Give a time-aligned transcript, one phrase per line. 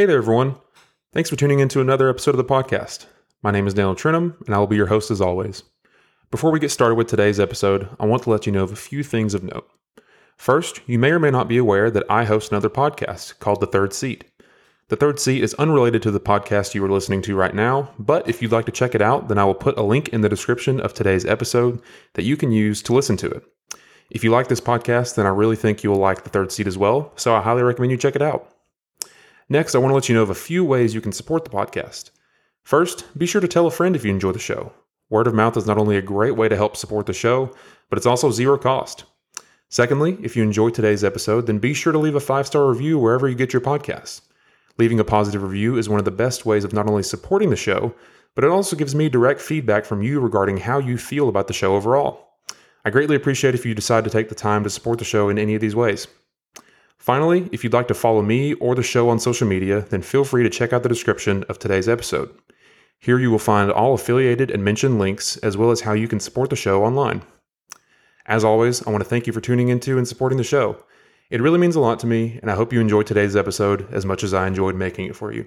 [0.00, 0.56] Hey there, everyone.
[1.12, 3.04] Thanks for tuning in to another episode of the podcast.
[3.42, 5.62] My name is Daniel Trinham, and I will be your host as always.
[6.30, 8.76] Before we get started with today's episode, I want to let you know of a
[8.76, 9.68] few things of note.
[10.38, 13.66] First, you may or may not be aware that I host another podcast called The
[13.66, 14.24] Third Seat.
[14.88, 18.26] The Third Seat is unrelated to the podcast you are listening to right now, but
[18.26, 20.30] if you'd like to check it out, then I will put a link in the
[20.30, 21.82] description of today's episode
[22.14, 23.44] that you can use to listen to it.
[24.08, 26.66] If you like this podcast, then I really think you will like The Third Seat
[26.66, 28.49] as well, so I highly recommend you check it out.
[29.52, 31.50] Next, I want to let you know of a few ways you can support the
[31.50, 32.12] podcast.
[32.62, 34.72] First, be sure to tell a friend if you enjoy the show.
[35.08, 37.52] Word of mouth is not only a great way to help support the show,
[37.88, 39.02] but it's also zero cost.
[39.68, 42.96] Secondly, if you enjoyed today's episode, then be sure to leave a five star review
[42.96, 44.20] wherever you get your podcasts.
[44.78, 47.56] Leaving a positive review is one of the best ways of not only supporting the
[47.56, 47.92] show,
[48.36, 51.52] but it also gives me direct feedback from you regarding how you feel about the
[51.52, 52.36] show overall.
[52.84, 55.40] I greatly appreciate if you decide to take the time to support the show in
[55.40, 56.06] any of these ways.
[57.00, 60.22] Finally, if you'd like to follow me or the show on social media, then feel
[60.22, 62.30] free to check out the description of today's episode.
[62.98, 66.20] Here you will find all affiliated and mentioned links, as well as how you can
[66.20, 67.22] support the show online.
[68.26, 70.84] As always, I want to thank you for tuning into and supporting the show.
[71.30, 74.04] It really means a lot to me, and I hope you enjoyed today's episode as
[74.04, 75.46] much as I enjoyed making it for you.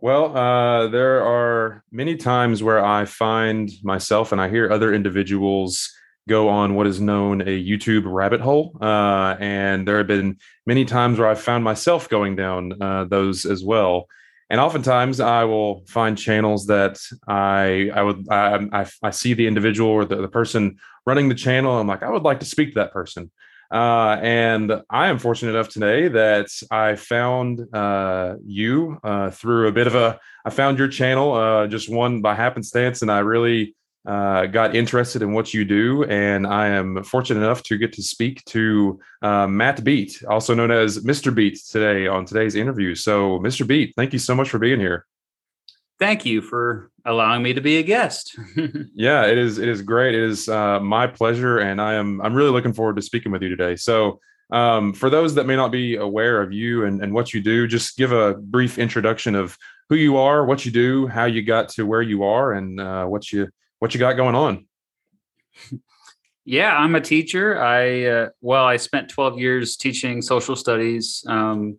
[0.00, 5.92] Well, uh, there are many times where I find myself and I hear other individuals
[6.28, 8.76] go on what is known a YouTube rabbit hole.
[8.80, 13.44] Uh, and there have been many times where I've found myself going down uh, those
[13.44, 14.06] as well.
[14.50, 19.46] And oftentimes I will find channels that I I would I, I, I see the
[19.46, 21.76] individual or the, the person running the channel.
[21.76, 23.30] I'm like, I would like to speak to that person.
[23.70, 29.72] Uh, and I am fortunate enough today that I found uh, you uh, through a
[29.72, 30.18] bit of a.
[30.44, 33.74] I found your channel uh, just one by happenstance, and I really
[34.06, 36.04] uh, got interested in what you do.
[36.04, 40.70] And I am fortunate enough to get to speak to uh, Matt Beat, also known
[40.70, 41.34] as Mr.
[41.34, 42.94] Beat, today on today's interview.
[42.94, 43.66] So, Mr.
[43.66, 45.04] Beat, thank you so much for being here
[45.98, 48.38] thank you for allowing me to be a guest.
[48.94, 49.58] yeah, it is.
[49.58, 50.14] It is great.
[50.14, 52.20] It is uh, my pleasure, and I am.
[52.20, 53.76] I'm really looking forward to speaking with you today.
[53.76, 54.20] So,
[54.50, 57.66] um, for those that may not be aware of you and, and what you do,
[57.66, 59.56] just give a brief introduction of
[59.88, 63.04] who you are, what you do, how you got to where you are, and uh,
[63.04, 63.48] what you
[63.78, 64.66] what you got going on.
[66.44, 67.60] Yeah, I'm a teacher.
[67.60, 71.22] I uh, well, I spent 12 years teaching social studies.
[71.26, 71.78] Um,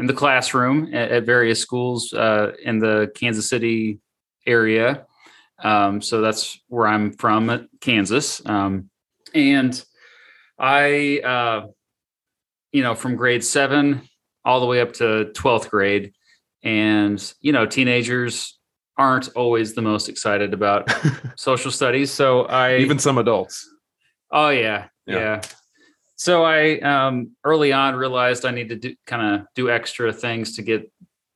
[0.00, 4.00] in the classroom at, at various schools uh, in the Kansas City
[4.46, 5.06] area.
[5.62, 8.44] Um, so that's where I'm from, Kansas.
[8.46, 8.88] Um,
[9.34, 9.84] and
[10.58, 11.66] I, uh,
[12.72, 14.08] you know, from grade seven
[14.42, 16.14] all the way up to 12th grade.
[16.62, 18.58] And, you know, teenagers
[18.96, 20.90] aren't always the most excited about
[21.36, 22.10] social studies.
[22.10, 23.68] So I, even some adults.
[24.30, 24.86] Oh, yeah.
[25.06, 25.16] Yeah.
[25.16, 25.42] yeah.
[26.20, 30.62] So I um, early on realized I needed to kind of do extra things to
[30.62, 30.92] get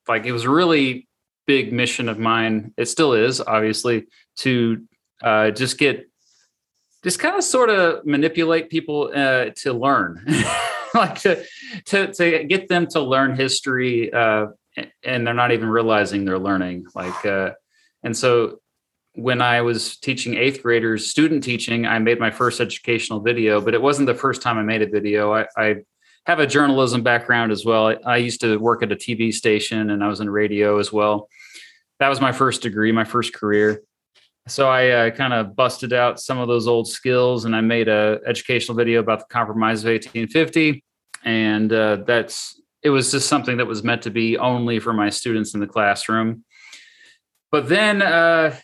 [0.07, 1.09] like it was a really
[1.47, 2.75] big mission of mine.
[2.77, 4.09] It still is, obviously,
[4.41, 4.85] to
[5.23, 6.07] uh, just get
[7.03, 10.23] just kind of sort of manipulate people uh, to learn,
[10.95, 11.43] like to,
[11.87, 14.49] to to get them to learn history, uh,
[15.03, 16.85] and they're not even realizing they're learning.
[16.95, 17.53] Like, uh,
[18.03, 18.61] and so
[19.15, 23.73] when I was teaching eighth graders student teaching, I made my first educational video, but
[23.73, 25.33] it wasn't the first time I made a video.
[25.33, 25.77] I, I
[26.27, 27.89] have a journalism background as well.
[27.89, 30.93] I, I, used to work at a TV station and I was in radio as
[30.93, 31.29] well.
[32.01, 33.83] That was my first degree, my first career.
[34.49, 37.89] So I uh, kind of busted out some of those old skills and I made
[37.89, 40.83] a educational video about the compromise of 1850.
[41.25, 45.09] And uh, that's, it was just something that was meant to be only for my
[45.09, 46.45] students in the classroom.
[47.53, 48.57] But then uh,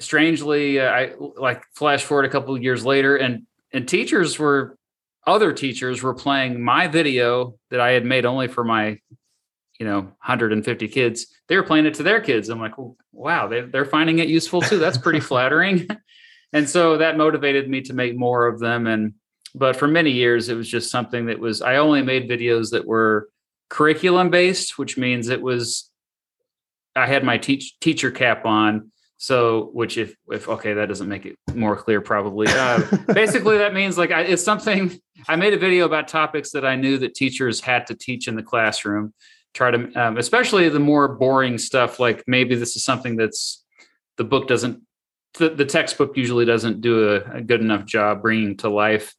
[0.00, 4.76] strangely, uh, I like flash forward a couple of years later, and and teachers were
[5.26, 8.98] other teachers were playing my video that I had made only for my,
[9.78, 11.26] you know, 150 kids.
[11.48, 12.48] They were playing it to their kids.
[12.48, 14.78] I'm like, well, wow, they, they're finding it useful too.
[14.78, 15.88] That's pretty flattering.
[16.52, 18.86] and so that motivated me to make more of them.
[18.86, 19.14] And
[19.54, 22.86] but for many years, it was just something that was I only made videos that
[22.86, 23.28] were
[23.68, 25.90] curriculum based, which means it was
[26.94, 31.24] I had my teach teacher cap on so, which if if okay, that doesn't make
[31.24, 32.46] it more clear, probably.
[32.56, 32.80] Uh,
[33.12, 34.98] basically, that means like I, it's something.
[35.28, 38.34] I made a video about topics that I knew that teachers had to teach in
[38.34, 39.12] the classroom.
[39.54, 43.64] Try to, um, especially the more boring stuff, like maybe this is something that's
[44.16, 44.82] the book doesn't,
[45.38, 49.14] the, the textbook usually doesn't do a, a, good enough job bringing to life.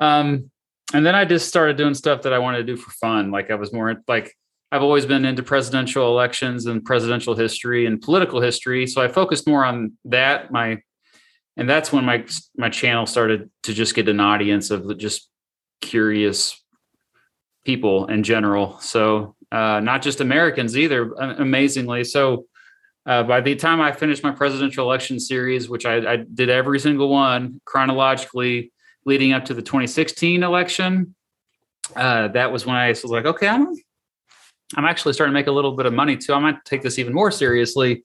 [0.00, 0.50] Um,
[0.94, 3.30] and then I just started doing stuff that I wanted to do for fun.
[3.30, 4.34] Like I was more like
[4.76, 8.86] I've always been into presidential elections and presidential history and political history.
[8.86, 10.52] So I focused more on that.
[10.52, 10.82] My
[11.56, 12.26] and that's when my
[12.58, 15.30] my channel started to just get an audience of just
[15.80, 16.62] curious
[17.64, 18.78] people in general.
[18.80, 22.04] So uh, not just Americans either, amazingly.
[22.04, 22.44] So
[23.06, 26.80] uh, by the time I finished my presidential election series, which I, I, did every
[26.80, 28.72] single one chronologically
[29.06, 31.14] leading up to the 2016 election,
[31.94, 33.72] uh, that was when I was like, okay, I'm
[34.74, 36.34] I'm actually starting to make a little bit of money too.
[36.34, 38.04] I might take this even more seriously.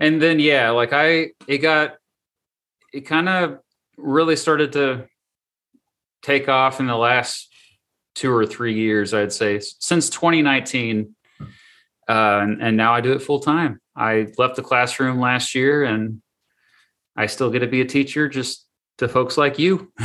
[0.00, 1.94] And then yeah, like I it got
[2.92, 3.58] it kind of
[3.96, 5.06] really started to
[6.22, 7.48] take off in the last
[8.14, 11.14] two or three years, I'd say, since 2019.
[12.08, 13.80] Uh, and, and now I do it full time.
[13.94, 16.22] I left the classroom last year and
[17.16, 18.66] I still get to be a teacher just
[18.98, 19.92] to folks like you.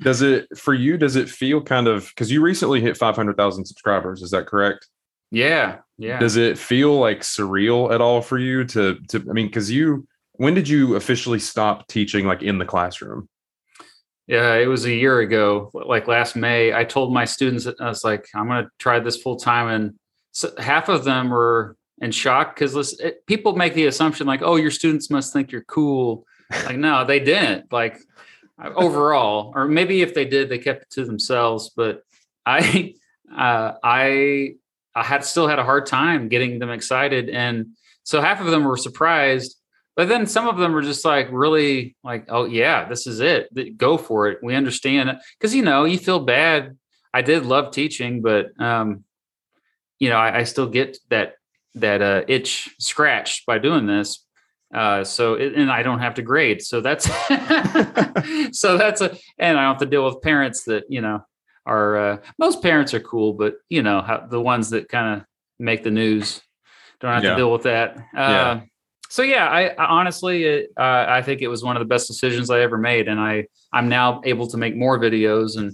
[0.00, 0.96] does it for you?
[0.96, 4.22] Does it feel kind of because you recently hit 500,000 subscribers?
[4.22, 4.88] Is that correct?
[5.30, 5.78] Yeah.
[5.98, 6.18] Yeah.
[6.18, 10.06] Does it feel like surreal at all for you to, to, I mean, because you,
[10.32, 13.28] when did you officially stop teaching like in the classroom?
[14.26, 16.72] Yeah, it was a year ago, like last May.
[16.72, 19.68] I told my students, I was like, I'm going to try this full time.
[19.68, 19.94] And
[20.32, 24.70] so half of them were in shock because people make the assumption like, oh, your
[24.70, 26.24] students must think you're cool.
[26.64, 27.72] Like, no, they didn't.
[27.72, 27.98] Like,
[28.68, 31.70] overall, or maybe if they did, they kept it to themselves.
[31.74, 32.02] But
[32.46, 32.94] I,
[33.36, 34.54] uh, I,
[34.94, 38.64] I had still had a hard time getting them excited, and so half of them
[38.64, 39.56] were surprised
[40.00, 43.76] but then some of them were just like really like oh yeah this is it
[43.76, 46.78] go for it we understand because you know you feel bad
[47.12, 49.04] i did love teaching but um
[49.98, 51.34] you know i, I still get that
[51.74, 54.24] that uh, itch scratched by doing this
[54.74, 57.04] uh so it, and i don't have to grade so that's
[58.58, 61.20] so that's a and i don't have to deal with parents that you know
[61.66, 65.26] are uh, most parents are cool but you know how, the ones that kind of
[65.58, 66.40] make the news
[67.00, 67.30] don't have yeah.
[67.30, 68.60] to deal with that uh yeah
[69.10, 72.06] so yeah, I, I honestly, it, uh, I think it was one of the best
[72.06, 75.58] decisions I ever made, and I I'm now able to make more videos.
[75.58, 75.72] And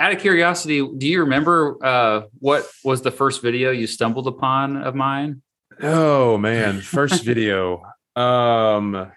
[0.00, 4.78] out of curiosity, do you remember uh, what was the first video you stumbled upon
[4.78, 5.42] of mine?
[5.82, 7.82] Oh man, first video.
[8.16, 9.12] Um,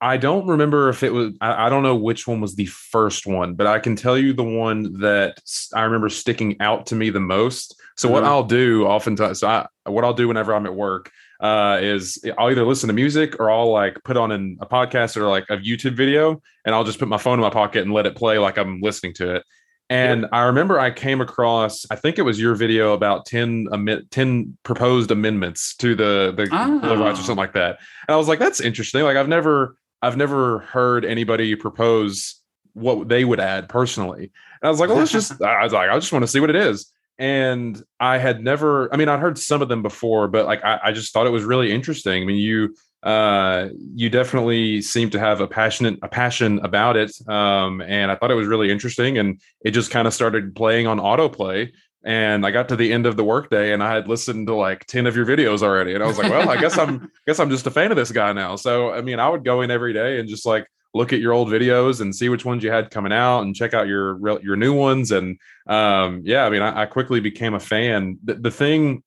[0.00, 1.32] I don't remember if it was.
[1.40, 4.34] I, I, don't know which one was the first one, but I can tell you
[4.34, 5.40] the one that
[5.74, 7.80] I remember sticking out to me the most.
[7.96, 8.14] So mm-hmm.
[8.14, 11.10] what I'll do oftentimes, so I, what I'll do whenever I'm at work
[11.40, 15.16] uh, is I'll either listen to music or I'll like put on an, a podcast
[15.16, 17.92] or like a YouTube video, and I'll just put my phone in my pocket and
[17.92, 19.44] let it play like I'm listening to it.
[19.88, 20.28] And yeah.
[20.32, 23.68] I remember I came across, I think it was your video about 10,
[24.10, 26.80] 10 proposed amendments to the, the oh.
[26.80, 27.78] Bill of Rights or something like that.
[28.08, 29.04] And I was like, that's interesting.
[29.04, 32.40] Like I've never, I've never heard anybody propose
[32.72, 34.24] what they would add personally.
[34.24, 36.40] And I was like, well, let's just, I was like, I just want to see
[36.40, 40.28] what it is and I had never, I mean, I'd heard some of them before,
[40.28, 42.22] but like I, I just thought it was really interesting.
[42.22, 47.12] I mean, you uh you definitely seem to have a passionate a passion about it
[47.28, 50.86] um and i thought it was really interesting and it just kind of started playing
[50.86, 51.70] on autoplay
[52.04, 54.86] and i got to the end of the workday and i had listened to like
[54.86, 57.38] 10 of your videos already and i was like well i guess i'm I guess
[57.38, 58.56] i'm just a fan of this guy now.
[58.56, 61.32] So i mean i would go in every day and just like look at your
[61.32, 64.56] old videos and see which ones you had coming out and check out your your
[64.56, 65.38] new ones and
[65.68, 68.18] um, yeah i mean I, I, quickly became a fan.
[68.24, 69.02] The, the thing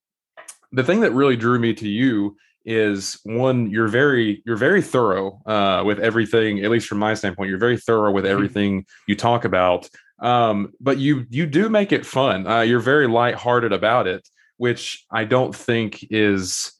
[0.72, 5.42] the thing that really drew me to you is one you're very you're very thorough
[5.46, 8.34] uh, with everything at least from my standpoint you're very thorough with mm-hmm.
[8.34, 9.90] everything you talk about
[10.20, 15.06] um, but you you do make it fun uh, you're very lighthearted about it which
[15.12, 16.74] i don't think is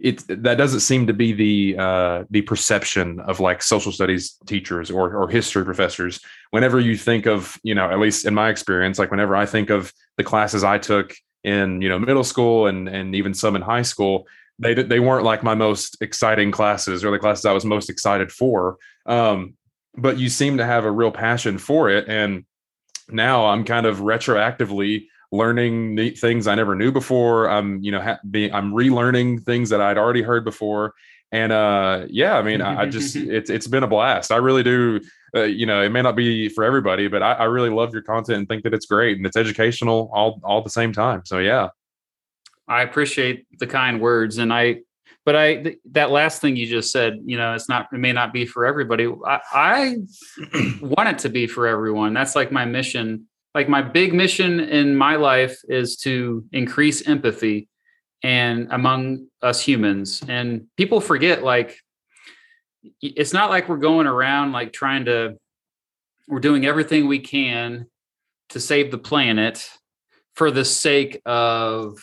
[0.00, 4.90] it that doesn't seem to be the uh, the perception of like social studies teachers
[4.90, 6.20] or or history professors.
[6.50, 9.70] Whenever you think of you know, at least in my experience, like whenever I think
[9.70, 13.62] of the classes I took in you know middle school and and even some in
[13.62, 14.26] high school,
[14.60, 18.30] they they weren't like my most exciting classes or the classes I was most excited
[18.30, 18.76] for.
[19.06, 19.54] Um,
[19.96, 22.44] but you seem to have a real passion for it, and
[23.08, 27.48] now I'm kind of retroactively learning neat things I never knew before.
[27.48, 30.94] I'm, you know, ha- being, I'm relearning things that I'd already heard before.
[31.32, 34.30] And uh, yeah, I mean, I, I just it's it's been a blast.
[34.30, 35.00] I really do.
[35.34, 38.02] Uh, you know, it may not be for everybody, but I, I really love your
[38.02, 41.22] content and think that it's great and it's educational all all the same time.
[41.24, 41.68] So yeah,
[42.70, 44.80] I appreciate the kind words, and I
[45.26, 48.12] but I th- that last thing you just said, you know, it's not it may
[48.12, 49.12] not be for everybody.
[49.26, 49.96] I, I
[50.80, 52.14] want it to be for everyone.
[52.14, 57.68] That's like my mission like my big mission in my life is to increase empathy
[58.22, 61.76] and among us humans and people forget like
[63.00, 65.36] it's not like we're going around like trying to
[66.28, 67.86] we're doing everything we can
[68.50, 69.68] to save the planet
[70.34, 71.98] for the sake of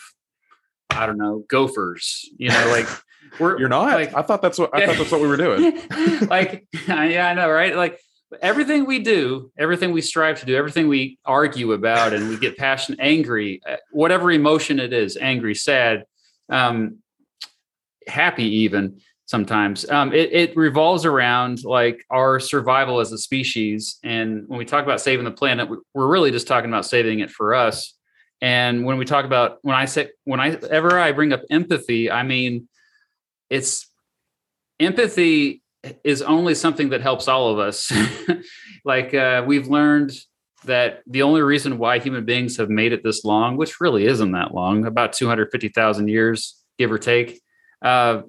[0.90, 2.28] I don't know, gophers.
[2.36, 2.88] You know, like
[3.40, 3.94] we're you're not.
[3.94, 5.80] Like, I thought that's what I thought that's what we were doing.
[6.28, 7.76] like, yeah, I know, right?
[7.76, 8.00] Like
[8.42, 12.56] everything we do, everything we strive to do, everything we argue about, and we get
[12.56, 16.04] passionate, angry, uh, whatever emotion it is, angry, sad,
[16.50, 16.98] um,
[18.06, 19.88] happy, even sometimes.
[19.90, 23.98] Um, it, it revolves around like our survival as a species.
[24.02, 27.30] And when we talk about saving the planet, we're really just talking about saving it
[27.30, 27.94] for us.
[28.40, 32.10] And when we talk about when I say when I ever I bring up empathy,
[32.10, 32.68] I mean
[33.50, 33.90] it's
[34.78, 35.62] empathy
[36.04, 37.92] is only something that helps all of us.
[38.84, 40.12] like uh, we've learned
[40.64, 44.32] that the only reason why human beings have made it this long, which really isn't
[44.32, 47.40] that long, about 250,000 years, give or take,
[47.82, 48.22] uh,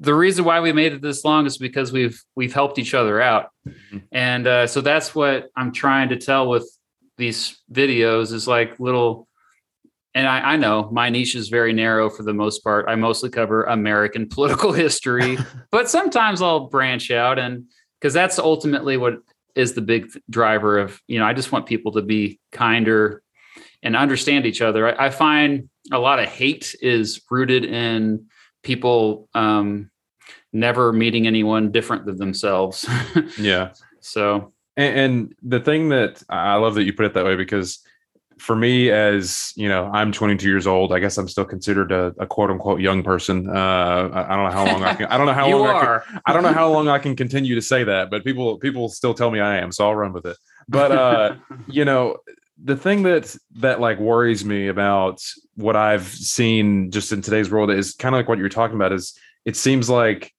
[0.00, 3.20] the reason why we made it this long is because we've we've helped each other
[3.20, 3.98] out, mm-hmm.
[4.12, 6.70] and uh, so that's what I'm trying to tell with
[7.18, 9.28] these videos is like little.
[10.14, 12.86] And I, I know my niche is very narrow for the most part.
[12.88, 15.36] I mostly cover American political history,
[15.70, 17.64] but sometimes I'll branch out, and
[18.00, 19.18] because that's ultimately what
[19.54, 23.22] is the big driver of you know I just want people to be kinder
[23.82, 24.98] and understand each other.
[24.98, 28.26] I, I find a lot of hate is rooted in
[28.62, 29.90] people um,
[30.52, 32.86] never meeting anyone different than themselves.
[33.38, 33.72] yeah.
[34.00, 37.80] So, and, and, the thing that I love that you put it that way because
[38.38, 40.92] for me, as you know, I'm 22 years old.
[40.92, 43.48] I guess I'm still considered a, a quote unquote young person.
[43.48, 45.06] Uh, I, I, don't know how long I can.
[45.06, 46.02] I don't know how long are.
[46.02, 48.58] I, can, I don't know how long I can continue to say that, but people
[48.58, 50.36] people still tell me I am, so I'll run with it.
[50.68, 52.18] But uh, you know,
[52.62, 55.22] the thing that that like worries me about
[55.56, 58.92] what I've seen just in today's world is kind of like what you're talking about
[58.92, 60.32] is it seems like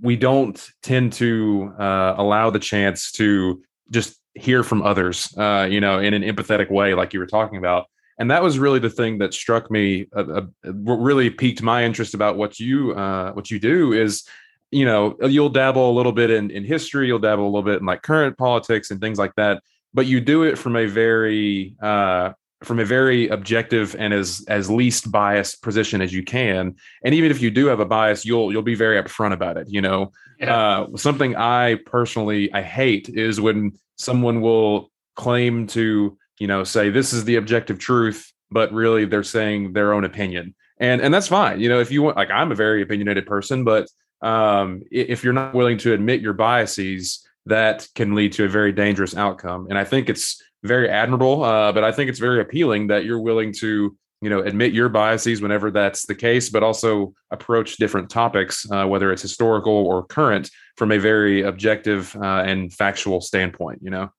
[0.00, 5.80] we don't tend to uh, allow the chance to just hear from others uh, you
[5.80, 7.86] know in an empathetic way like you were talking about.
[8.20, 12.14] And that was really the thing that struck me uh, uh really piqued my interest
[12.14, 14.24] about what you uh, what you do is
[14.70, 17.80] you know you'll dabble a little bit in, in history you'll dabble a little bit
[17.80, 19.62] in like current politics and things like that
[19.94, 24.70] but you do it from a very uh, from a very objective and as as
[24.70, 26.74] least biased position as you can
[27.04, 29.68] and even if you do have a bias you'll you'll be very upfront about it
[29.68, 30.10] you know
[30.40, 30.54] yeah.
[30.54, 36.90] uh, something i personally i hate is when someone will claim to you know say
[36.90, 41.28] this is the objective truth but really they're saying their own opinion and and that's
[41.28, 43.88] fine you know if you want like i'm a very opinionated person but
[44.20, 48.72] um if you're not willing to admit your biases that can lead to a very
[48.72, 49.66] dangerous outcome.
[49.68, 53.20] And I think it's very admirable, uh, but I think it's very appealing that you're
[53.20, 58.10] willing to, you know, admit your biases whenever that's the case, but also approach different
[58.10, 63.80] topics, uh, whether it's historical or current, from a very objective uh, and factual standpoint.
[63.82, 64.10] You know.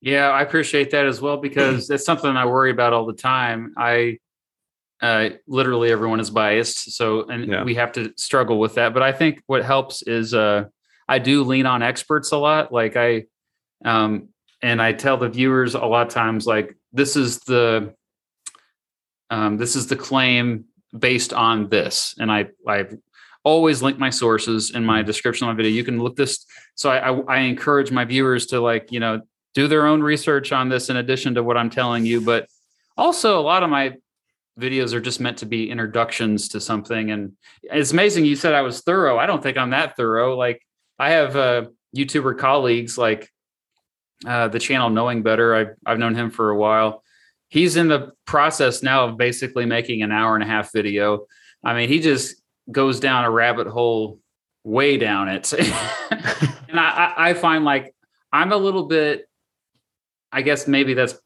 [0.00, 3.74] Yeah, I appreciate that as well because it's something I worry about all the time.
[3.76, 4.18] I
[5.02, 7.64] uh, literally everyone is biased, so and yeah.
[7.64, 8.94] we have to struggle with that.
[8.94, 10.64] But I think what helps is uh,
[11.08, 12.72] I do lean on experts a lot.
[12.72, 13.24] Like I,
[13.84, 14.28] um,
[14.62, 17.94] and I tell the viewers a lot of times, like this is the,
[19.30, 20.64] um, this is the claim
[20.96, 22.86] based on this, and I I
[23.42, 25.72] always link my sources in my description of my video.
[25.72, 26.44] You can look this.
[26.74, 29.22] So I, I, I encourage my viewers to like you know
[29.54, 32.48] do their own research on this in addition to what I'm telling you, but
[32.96, 33.96] also a lot of my
[34.58, 38.60] videos are just meant to be introductions to something and it's amazing you said i
[38.60, 40.60] was thorough i don't think i'm that thorough like
[41.00, 41.64] I have uh,
[41.96, 43.32] YouTuber colleagues like
[44.26, 45.54] uh, the channel Knowing Better.
[45.54, 47.02] I've, I've known him for a while.
[47.48, 51.26] He's in the process now of basically making an hour and a half video.
[51.64, 54.20] I mean, he just goes down a rabbit hole
[54.64, 55.52] way down it.
[56.68, 57.94] and I, I find like
[58.32, 59.28] I'm a little bit,
[60.32, 61.18] I guess maybe that's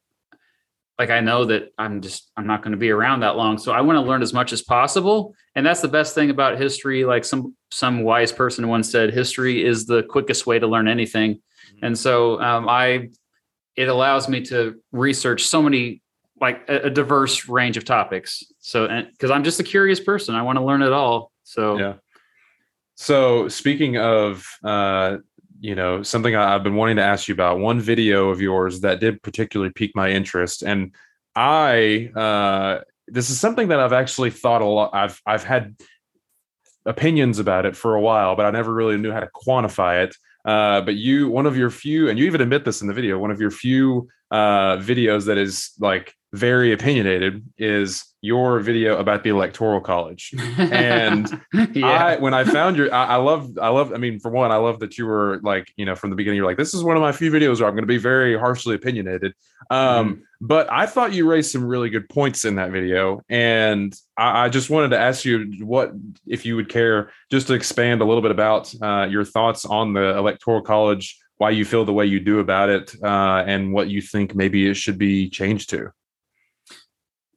[0.99, 3.73] like I know that I'm just I'm not going to be around that long, so
[3.73, 5.35] I want to learn as much as possible.
[5.57, 7.05] And that's the best thing about history.
[7.05, 11.41] Like some some wise person once said, history is the quickest way to learn anything.
[11.83, 13.11] And so um, I
[13.76, 16.00] it allows me to research so many
[16.40, 18.42] like a, a diverse range of topics.
[18.61, 21.33] So because I'm just a curious person, I want to learn it all.
[21.42, 21.94] So yeah.
[22.97, 25.18] So speaking of uh,
[25.64, 29.00] you know something i've been wanting to ask you about one video of yours that
[29.00, 30.94] did particularly pique my interest and
[31.35, 35.75] i uh this is something that i've actually thought a lot i've i've had
[36.85, 40.14] opinions about it for a while but i never really knew how to quantify it
[40.45, 43.19] uh, but you one of your few and you even admit this in the video
[43.19, 49.23] one of your few uh, videos that is like very opinionated is your video about
[49.23, 51.41] the electoral college and
[51.73, 51.87] yeah.
[51.87, 54.57] i when i found your I, I love i love i mean for one i
[54.57, 56.97] love that you were like you know from the beginning you're like this is one
[56.97, 59.33] of my few videos where i'm going to be very harshly opinionated
[59.71, 60.21] um mm.
[60.41, 64.49] but i thought you raised some really good points in that video and I, I,
[64.49, 65.93] just wanted to ask you what
[66.26, 69.93] if you would care just to expand a little bit about uh, your thoughts on
[69.93, 73.88] the electoral college why you feel the way you do about it uh, and what
[73.88, 75.91] you think maybe it should be changed to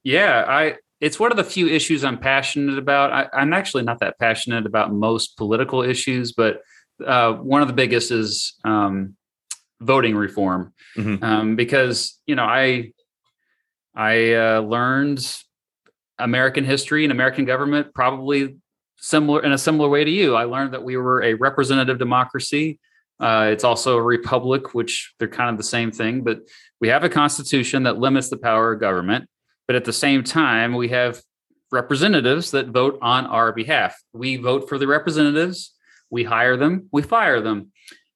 [0.08, 3.12] yeah, I it's one of the few issues I'm passionate about.
[3.12, 6.62] I, am actually not that passionate about most political issues, but
[7.06, 9.18] uh, one of the biggest is um,
[9.82, 11.22] voting reform, mm-hmm.
[11.22, 12.94] um, because you know I
[13.94, 15.30] I uh, learned
[16.18, 18.56] American history and American government probably
[18.96, 20.38] similar in a similar way to you.
[20.38, 22.80] I learned that we were a representative democracy.
[23.20, 26.40] Uh, it's also a republic, which they're kind of the same thing, but
[26.80, 29.28] we have a constitution that limits the power of government.
[29.68, 31.22] But at the same time, we have
[31.72, 34.02] representatives that vote on our behalf.
[34.14, 35.74] We vote for the representatives,
[36.10, 37.72] we hire them, we fire them,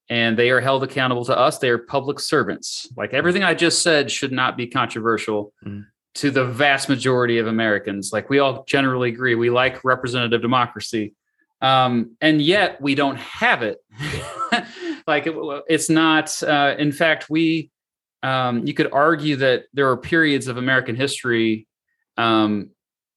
[0.08, 1.58] and they are held accountable to us.
[1.58, 2.88] They are public servants.
[2.96, 5.84] Like everything I just said should not be controversial mm.
[6.14, 8.10] to the vast majority of Americans.
[8.12, 11.14] Like we all generally agree, we like representative democracy.
[11.60, 13.78] Um, and yet we don't have it.
[15.06, 15.34] like it,
[15.68, 17.70] it's not, uh, in fact, we
[18.22, 21.66] um, you could argue that there are periods of American history
[22.16, 22.70] um,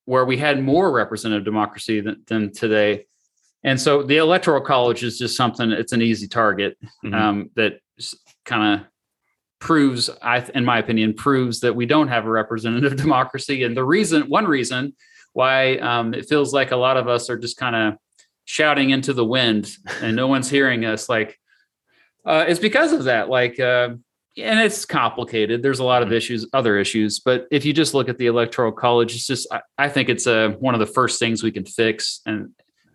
[0.05, 3.05] where we had more representative democracy than, than, today.
[3.63, 7.13] And so the electoral college is just something, it's an easy target mm-hmm.
[7.13, 7.79] um, that
[8.45, 8.88] kind of
[9.59, 13.63] proves, I, in my opinion, proves that we don't have a representative democracy.
[13.63, 14.95] And the reason, one reason
[15.33, 18.00] why um, it feels like a lot of us are just kind of
[18.45, 19.69] shouting into the wind
[20.01, 21.39] and no one's hearing us, like,
[22.25, 23.29] uh, it's because of that.
[23.29, 23.89] Like, uh,
[24.38, 25.63] and it's complicated.
[25.63, 26.18] There's a lot of mm-hmm.
[26.18, 29.62] issues, other issues, but if you just look at the electoral college, it's just I,
[29.77, 32.50] I think it's a one of the first things we can fix, and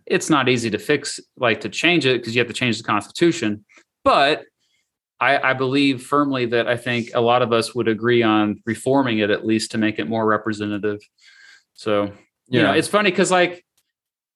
[0.05, 2.83] it's not easy to fix, like to change it because you have to change the
[2.83, 3.65] constitution.
[4.03, 4.43] But
[5.19, 9.19] I, I believe firmly that I think a lot of us would agree on reforming
[9.19, 10.99] it at least to make it more representative.
[11.73, 12.11] So yeah.
[12.49, 13.63] you know, it's funny because like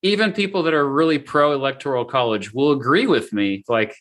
[0.04, 3.64] even people that are really pro electoral college will agree with me.
[3.68, 3.96] Like,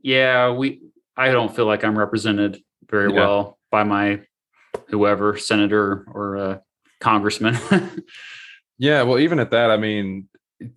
[0.00, 0.80] yeah, we
[1.18, 3.18] I don't feel like I'm represented very yeah.
[3.18, 4.20] well by my
[4.88, 6.58] whoever senator or uh,
[7.00, 7.58] congressman.
[8.78, 10.28] yeah, well, even at that, I mean,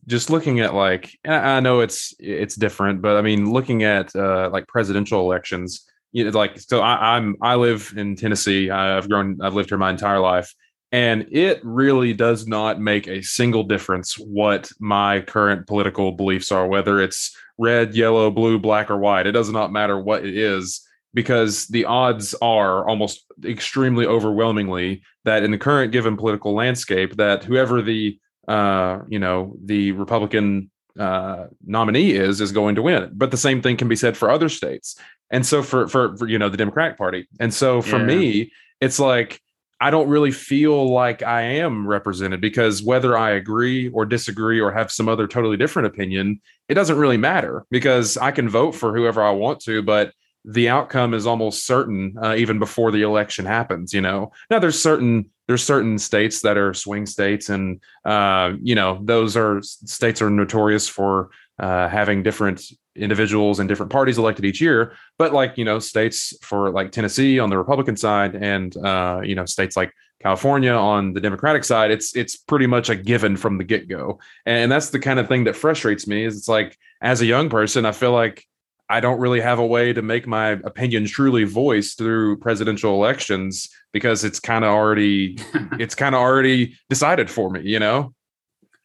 [0.08, 4.50] just looking at like, I know it's it's different, but I mean, looking at uh,
[4.52, 8.70] like presidential elections, you know, like so I, I'm I live in Tennessee.
[8.70, 10.54] I've grown, I've lived here my entire life,
[10.92, 16.68] and it really does not make a single difference what my current political beliefs are,
[16.68, 19.28] whether it's red, yellow, blue, black, or white.
[19.28, 20.82] It does not matter what it is
[21.14, 27.44] because the odds are almost extremely overwhelmingly that in the current given political landscape that
[27.44, 33.12] whoever the uh, you know the Republican uh, nominee is is going to win.
[33.14, 34.96] But the same thing can be said for other states.
[35.30, 37.28] And so for for, for you know the Democratic Party.
[37.40, 38.06] And so for yeah.
[38.06, 39.40] me, it's like
[39.82, 44.72] I don't really feel like I am represented because whether I agree or disagree or
[44.72, 46.40] have some other totally different opinion,
[46.70, 50.14] it doesn't really matter because I can vote for whoever I want to, but
[50.46, 53.92] the outcome is almost certain uh, even before the election happens.
[53.92, 58.76] You know, now there's certain there's certain states that are swing states, and uh, you
[58.76, 62.62] know those are states are notorious for uh, having different
[62.96, 67.40] individuals and different parties elected each year but like you know states for like tennessee
[67.40, 71.90] on the republican side and uh, you know states like california on the democratic side
[71.90, 74.20] it's it's pretty much a given from the get-go.
[74.46, 77.50] And that's the kind of thing that frustrates me is it's like as a young
[77.50, 78.46] person i feel like
[78.90, 83.70] i don't really have a way to make my opinion truly voiced through presidential elections
[83.94, 85.38] because it's kind of already
[85.80, 88.14] it's kind of already decided for me you know?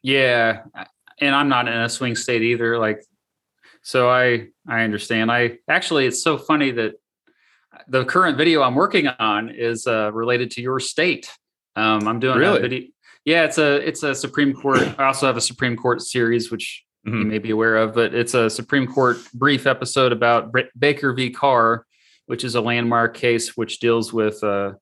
[0.02, 0.62] Yeah
[1.20, 3.04] and i'm not in a swing state either like
[3.86, 5.30] so I I understand.
[5.30, 6.94] I actually it's so funny that
[7.86, 11.30] the current video I'm working on is uh, related to your state.
[11.76, 12.58] Um, I'm doing really?
[12.58, 12.88] a video.
[13.24, 14.80] Yeah, it's a it's a Supreme Court.
[14.98, 17.16] I also have a Supreme Court series, which mm-hmm.
[17.16, 21.30] you may be aware of, but it's a Supreme Court brief episode about Baker v.
[21.30, 21.86] Carr,
[22.26, 24.72] which is a landmark case which deals with uh,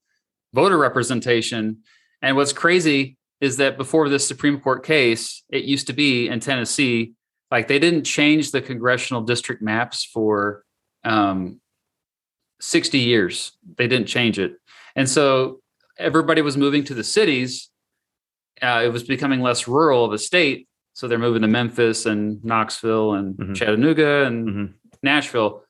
[0.54, 1.80] voter representation.
[2.22, 6.40] And what's crazy is that before this Supreme Court case, it used to be in
[6.40, 7.12] Tennessee
[7.50, 10.64] like they didn't change the congressional district maps for
[11.04, 11.60] um,
[12.60, 13.52] 60 years.
[13.76, 14.54] They didn't change it.
[14.96, 15.60] And so
[15.98, 17.70] everybody was moving to the cities.
[18.62, 20.68] Uh, it was becoming less rural of a state.
[20.94, 23.52] So they're moving to Memphis and Knoxville and mm-hmm.
[23.54, 24.72] Chattanooga and mm-hmm.
[25.02, 25.64] Nashville.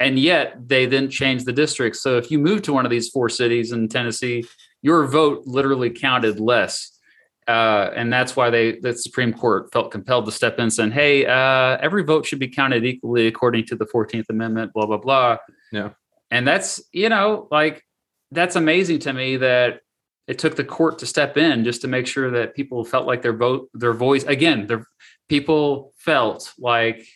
[0.00, 2.02] And yet they didn't change the districts.
[2.02, 4.44] So if you move to one of these four cities in Tennessee,
[4.82, 6.93] your vote literally counted less.
[7.46, 10.92] Uh, and that's why they the Supreme Court felt compelled to step in and saying,
[10.92, 14.96] hey, uh, every vote should be counted equally according to the 14th Amendment, blah, blah,
[14.96, 15.36] blah.
[15.70, 15.90] Yeah.
[16.30, 17.84] And that's, you know, like
[18.30, 19.80] that's amazing to me that
[20.26, 23.20] it took the court to step in just to make sure that people felt like
[23.20, 24.86] their vote, their voice, again, their
[25.28, 27.06] people felt like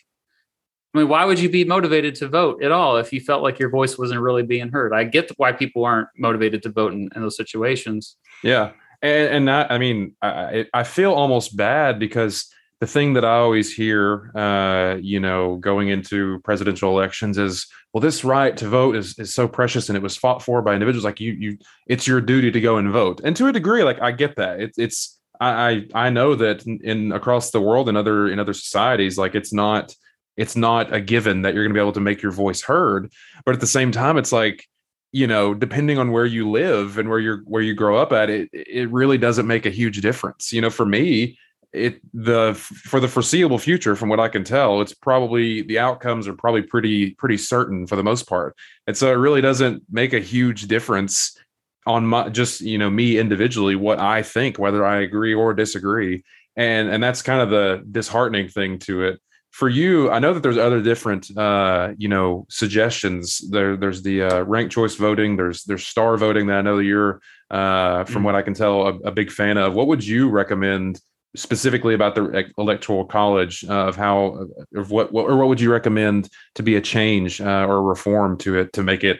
[0.93, 3.59] I mean, why would you be motivated to vote at all if you felt like
[3.59, 4.91] your voice wasn't really being heard?
[4.91, 8.17] I get why people aren't motivated to vote in, in those situations.
[8.43, 13.25] Yeah, and and that, I mean, I I feel almost bad because the thing that
[13.25, 18.67] I always hear, uh, you know, going into presidential elections is, well, this right to
[18.67, 21.05] vote is is so precious and it was fought for by individuals.
[21.05, 21.57] Like you, you,
[21.87, 23.21] it's your duty to go and vote.
[23.23, 24.61] And to a degree, like I get that.
[24.61, 29.17] It's it's I I know that in across the world and other in other societies,
[29.17, 29.93] like it's not
[30.39, 33.11] it's not a given that you're going to be able to make your voice heard
[33.45, 34.65] but at the same time it's like
[35.11, 38.29] you know depending on where you live and where you're where you grow up at
[38.29, 40.53] it it really doesn't make a huge difference.
[40.53, 41.37] You know for me
[41.71, 46.27] it the for the foreseeable future from what i can tell it's probably the outcomes
[46.27, 48.55] are probably pretty pretty certain for the most part.
[48.87, 51.37] And so it really doesn't make a huge difference
[51.85, 56.23] on my just you know me individually what i think whether i agree or disagree.
[56.55, 60.43] And and that's kind of the disheartening thing to it for you, I know that
[60.43, 63.39] there's other different, uh, you know, suggestions.
[63.49, 65.35] There, there's the uh, ranked choice voting.
[65.35, 68.23] There's there's star voting that I know that you're, uh, from mm-hmm.
[68.25, 69.73] what I can tell, a, a, big fan of.
[69.73, 71.01] What would you recommend
[71.35, 75.71] specifically about the electoral college uh, of how, of what, what, or what would you
[75.71, 79.19] recommend to be a change uh, or a reform to it to make it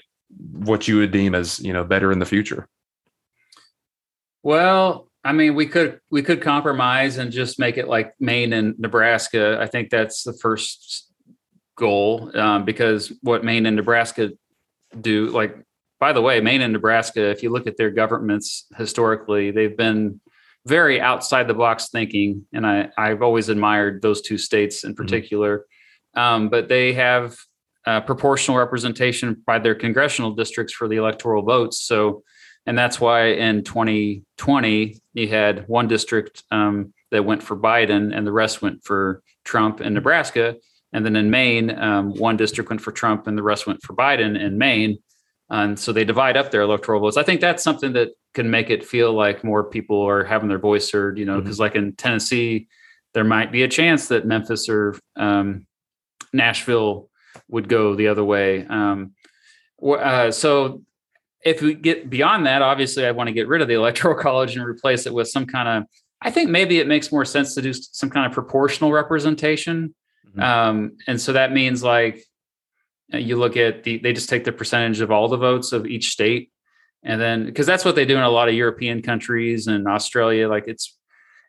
[0.51, 2.67] what you would deem as you know better in the future?
[4.43, 8.79] Well, I mean, we could we could compromise and just make it like Maine and
[8.79, 9.57] Nebraska.
[9.59, 11.11] I think that's the first
[11.75, 14.31] goal um, because what Maine and Nebraska
[14.99, 15.55] do, like
[15.99, 20.21] by the way, Maine and Nebraska, if you look at their governments historically, they've been
[20.65, 25.03] very outside the box thinking, and I I've always admired those two states in mm-hmm.
[25.03, 25.57] particular.
[25.57, 26.19] Mm-hmm.
[26.19, 27.35] Um, but they have
[27.85, 32.23] uh, proportional representation by their congressional districts for the electoral votes, so
[32.65, 38.25] and that's why in 2020 you had one district um, that went for Biden and
[38.25, 40.55] the rest went for Trump in Nebraska.
[40.93, 43.95] And then in Maine, um, one district went for Trump and the rest went for
[43.95, 44.99] Biden in Maine.
[45.49, 47.17] And so they divide up their electoral votes.
[47.17, 50.59] I think that's something that can make it feel like more people are having their
[50.59, 51.63] voice heard, you know, because mm-hmm.
[51.63, 52.67] like in Tennessee,
[53.13, 55.65] there might be a chance that Memphis or um,
[56.33, 57.09] Nashville
[57.47, 58.65] would go the other way.
[58.67, 59.13] Um,
[59.83, 60.83] uh, so
[61.43, 64.55] if we get beyond that, obviously, I want to get rid of the electoral college
[64.55, 65.89] and replace it with some kind of.
[66.21, 69.95] I think maybe it makes more sense to do some kind of proportional representation,
[70.27, 70.39] mm-hmm.
[70.41, 72.25] um, and so that means like
[73.07, 76.09] you look at the they just take the percentage of all the votes of each
[76.09, 76.51] state,
[77.03, 80.49] and then because that's what they do in a lot of European countries and Australia,
[80.49, 80.95] like it's.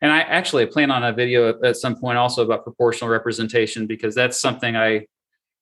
[0.02, 4.14] And I actually plan on a video at some point also about proportional representation because
[4.14, 5.04] that's something I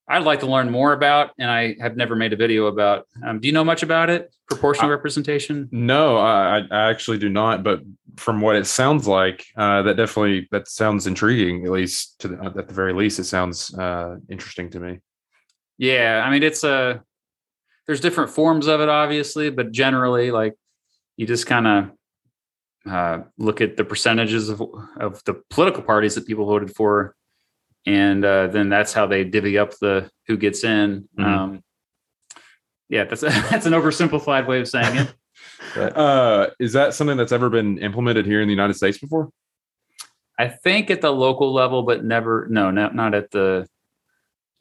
[0.09, 3.07] I'd like to learn more about, and I have never made a video about.
[3.25, 4.35] Um, do you know much about it?
[4.49, 5.69] Proportional I, representation?
[5.71, 7.63] No, I, I, actually do not.
[7.63, 7.83] But
[8.17, 11.67] from what it sounds like, uh, that definitely that sounds intriguing.
[11.67, 15.01] At least to the, at the very least, it sounds uh, interesting to me.
[15.77, 16.99] Yeah, I mean, it's a uh,
[17.87, 20.55] there's different forms of it, obviously, but generally, like
[21.19, 21.91] you just kind of
[22.91, 24.63] uh, look at the percentages of
[24.99, 27.15] of the political parties that people voted for
[27.87, 31.09] and uh, then that's how they divvy up the who gets in.
[31.19, 31.25] Mm-hmm.
[31.25, 31.65] Um,
[32.89, 35.15] yeah, that's that's an oversimplified way of saying it.
[35.75, 39.31] but, uh, is that something that's ever been implemented here in the United States before?
[40.39, 42.47] I think at the local level, but never.
[42.51, 43.67] No, not not at the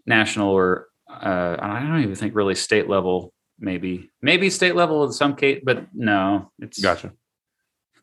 [0.05, 3.33] national or uh, I don't even think really state level.
[3.59, 7.11] Maybe maybe state level in some case, but no, it's gotcha.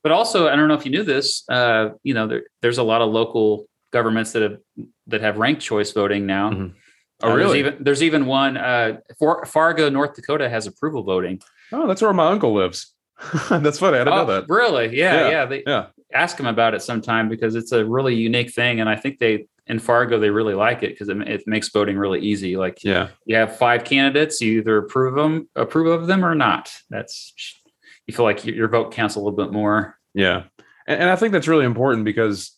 [0.03, 1.49] But also, I don't know if you knew this.
[1.49, 4.59] Uh, you know, there, there's a lot of local governments that have
[5.07, 6.51] that have ranked choice voting now.
[6.51, 6.77] Mm-hmm.
[7.23, 7.63] Oh, uh, really?
[7.63, 8.57] There's even, there's even one.
[8.57, 11.41] Uh, for, Fargo, North Dakota, has approval voting.
[11.73, 12.93] Oh, that's where my uncle lives.
[13.51, 13.97] that's funny.
[13.97, 14.49] I didn't oh, know that.
[14.49, 14.97] Really?
[14.97, 15.31] Yeah, yeah.
[15.31, 15.45] Yeah.
[15.47, 15.87] They, yeah.
[16.13, 19.47] Ask him about it sometime because it's a really unique thing, and I think they
[19.67, 22.57] in Fargo they really like it because it, it, makes voting really easy.
[22.57, 26.71] Like, yeah, you have five candidates, you either approve them, approve of them, or not.
[26.91, 27.33] That's
[28.07, 29.99] you feel like your vote counts a little bit more.
[30.13, 30.45] Yeah,
[30.87, 32.53] and, and I think that's really important because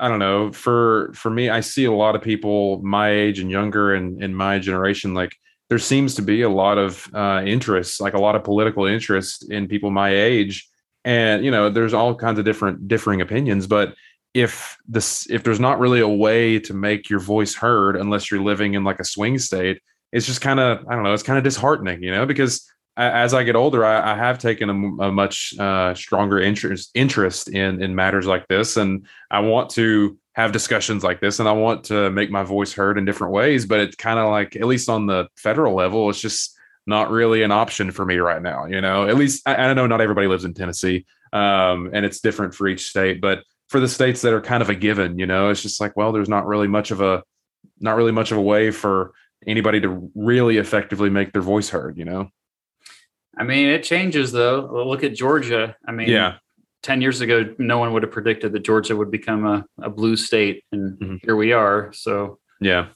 [0.00, 0.52] I don't know.
[0.52, 4.34] For for me, I see a lot of people my age and younger and in
[4.34, 5.36] my generation, like
[5.68, 9.50] there seems to be a lot of uh, interest, like a lot of political interest
[9.50, 10.68] in people my age.
[11.04, 13.94] And you know, there's all kinds of different differing opinions, but
[14.34, 18.42] if this if there's not really a way to make your voice heard unless you're
[18.42, 19.80] living in like a swing state,
[20.12, 23.34] it's just kind of I don't know, it's kind of disheartening, you know, because as
[23.34, 27.82] I get older, I, I have taken a, a much uh, stronger interest interest in
[27.82, 31.84] in matters like this, and I want to have discussions like this, and I want
[31.84, 33.66] to make my voice heard in different ways.
[33.66, 37.42] But it's kind of like, at least on the federal level, it's just not really
[37.42, 38.66] an option for me right now.
[38.66, 42.20] You know, at least I, I know not everybody lives in Tennessee, um, and it's
[42.20, 45.26] different for each state, but for the states that are kind of a given, you
[45.26, 47.22] know, it's just like, well, there's not really much of a
[47.80, 49.12] not really much of a way for
[49.46, 52.28] anybody to really effectively make their voice heard, you know.
[53.36, 54.84] I mean, it changes though.
[54.86, 55.76] Look at Georgia.
[55.86, 56.36] I mean, yeah.
[56.84, 60.16] 10 years ago, no one would have predicted that Georgia would become a, a blue
[60.16, 60.64] state.
[60.70, 61.16] And mm-hmm.
[61.22, 61.90] here we are.
[61.94, 62.88] So, yeah.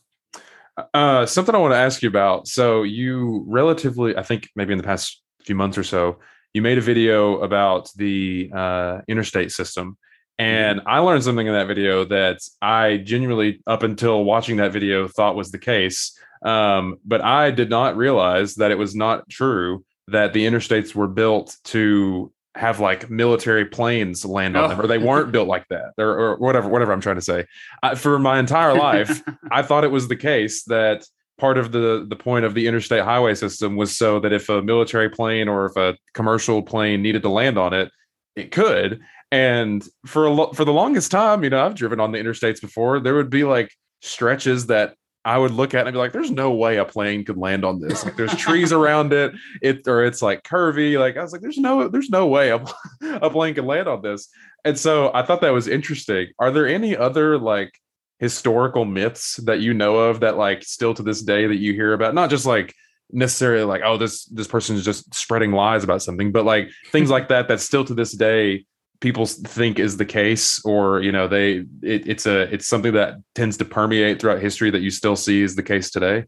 [0.94, 2.46] Uh, something I want to ask you about.
[2.46, 6.18] So, you relatively, I think maybe in the past few months or so,
[6.52, 9.96] you made a video about the uh, interstate system.
[10.38, 10.88] And mm-hmm.
[10.88, 15.34] I learned something in that video that I genuinely, up until watching that video, thought
[15.34, 16.16] was the case.
[16.42, 21.08] Um, but I did not realize that it was not true that the interstates were
[21.08, 24.68] built to have like military planes land on oh.
[24.68, 25.04] them, or they oh.
[25.04, 26.68] weren't built like that, or, or whatever.
[26.68, 27.46] Whatever I'm trying to say.
[27.82, 31.06] I, for my entire life, I thought it was the case that
[31.38, 34.60] part of the the point of the interstate highway system was so that if a
[34.60, 37.90] military plane or if a commercial plane needed to land on it,
[38.34, 39.00] it could.
[39.30, 42.60] And for a lo- for the longest time, you know, I've driven on the interstates
[42.60, 42.98] before.
[42.98, 44.94] There would be like stretches that
[45.28, 47.62] I would look at it and be like, there's no way a plane could land
[47.62, 48.02] on this.
[48.02, 50.98] Like there's trees around it, it or it's like curvy.
[50.98, 52.64] Like I was like, there's no, there's no way a,
[53.02, 54.30] a plane can land on this.
[54.64, 56.28] And so I thought that was interesting.
[56.38, 57.78] Are there any other like
[58.18, 61.92] historical myths that you know of that like still to this day that you hear
[61.92, 62.14] about?
[62.14, 62.74] Not just like
[63.12, 67.10] necessarily like, oh, this this person is just spreading lies about something, but like things
[67.10, 68.64] like that that still to this day
[69.00, 73.16] people think is the case or you know they it, it's a it's something that
[73.34, 76.24] tends to permeate throughout history that you still see is the case today?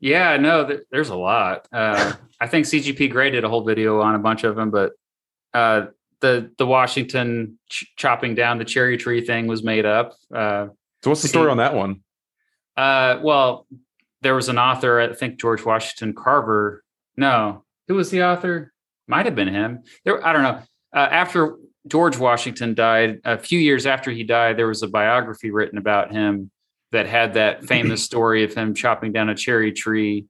[0.00, 1.68] Yeah no there's a lot.
[1.72, 4.92] Uh, i think cgp grey did a whole video on a bunch of them but
[5.54, 5.86] uh,
[6.20, 10.16] the the washington ch- chopping down the cherry tree thing was made up.
[10.34, 10.68] Uh,
[11.02, 12.02] so what's the story on that one?
[12.76, 13.66] Uh, well
[14.22, 16.82] there was an author i think george washington carver
[17.16, 18.72] no who was the author?
[19.08, 19.82] Might have been him.
[20.04, 20.62] There i don't know
[20.94, 25.50] uh, after George Washington died, a few years after he died, there was a biography
[25.50, 26.50] written about him
[26.92, 30.26] that had that famous story of him chopping down a cherry tree,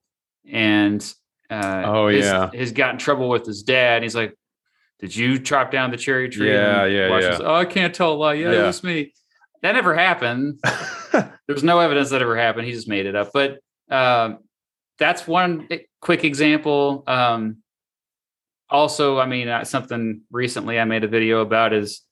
[0.50, 1.02] and
[1.50, 4.02] uh, oh his, yeah, he's got in trouble with his dad.
[4.02, 4.34] He's like,
[5.00, 7.38] "Did you chop down the cherry tree?" Yeah, yeah, yeah.
[7.40, 8.34] oh, I can't tell a lie.
[8.34, 8.62] Yeah, yeah.
[8.62, 9.12] it was me.
[9.62, 10.58] That never happened.
[11.46, 12.66] There's no evidence that ever happened.
[12.66, 13.30] He just made it up.
[13.32, 13.58] But
[13.90, 14.38] um,
[14.98, 15.68] that's one
[16.00, 17.04] quick example.
[17.06, 17.61] Um,
[18.72, 22.02] also, I mean, uh, something recently I made a video about is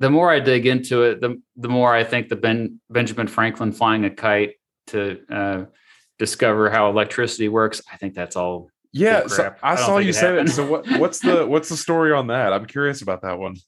[0.00, 3.70] the more I dig into it, the the more I think the Ben Benjamin Franklin
[3.72, 4.54] flying a kite
[4.88, 5.64] to uh,
[6.18, 7.80] discover how electricity works.
[7.90, 8.70] I think that's all.
[8.92, 10.48] Yeah, so I, I saw you say it.
[10.48, 12.52] So what, what's the what's the story on that?
[12.52, 13.56] I'm curious about that one.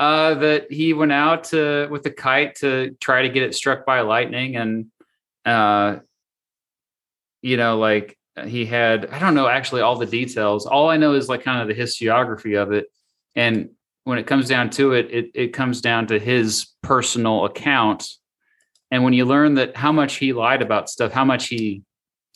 [0.00, 3.84] Uh, that he went out to with a kite to try to get it struck
[3.84, 4.86] by lightning, and
[5.44, 5.98] uh,
[7.42, 10.66] you know, like he had i don't know actually all the details.
[10.66, 12.86] All i know is like kind of the historiography of it.
[13.34, 13.70] And
[14.04, 18.08] when it comes down to it it, it comes down to his personal account.
[18.90, 21.82] And when you learn that how much he lied about stuff how much he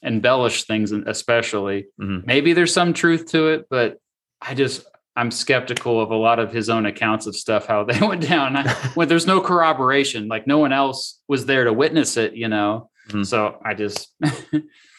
[0.05, 2.27] embellished things especially mm-hmm.
[2.27, 3.99] maybe there's some truth to it but
[4.43, 4.85] i just
[5.17, 8.55] i'm skeptical of a lot of his own accounts of stuff how they went down.
[8.95, 12.91] When there's no corroboration like no one else was there to witness it you know?
[13.09, 13.23] Mm-hmm.
[13.23, 14.15] so i just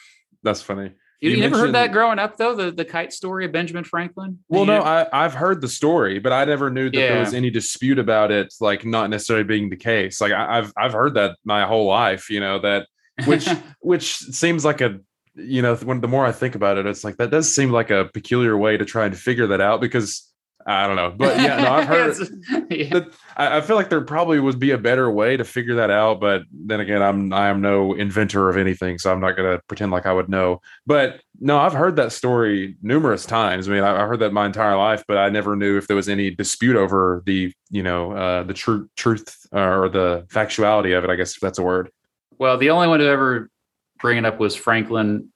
[0.45, 0.91] That's funny.
[1.21, 4.37] You, you, never heard that growing up though, the, the kite story of Benjamin Franklin?
[4.47, 7.07] Well, no, I, I've heard the story, but I never knew that yeah.
[7.13, 10.21] there was any dispute about it, like not necessarily being the case.
[10.21, 12.87] Like I, I've I've heard that my whole life, you know, that
[13.25, 14.99] which which seems like a
[15.35, 17.89] you know, when the more I think about it, it's like that does seem like
[17.89, 20.31] a peculiar way to try and figure that out because
[20.67, 22.17] I don't know, but yeah, no, I've heard.
[22.71, 22.89] yeah.
[22.89, 25.91] that, I, I, feel like there probably would be a better way to figure that
[25.91, 29.61] out, but then again, I'm I am no inventor of anything, so I'm not gonna
[29.67, 30.61] pretend like I would know.
[30.87, 33.69] But no, I've heard that story numerous times.
[33.69, 35.95] I mean, I, I heard that my entire life, but I never knew if there
[35.95, 41.03] was any dispute over the you know uh, the true truth or the factuality of
[41.03, 41.11] it.
[41.11, 41.91] I guess if that's a word.
[42.39, 43.51] Well, the only one to ever
[43.99, 45.29] bring it up was Franklin,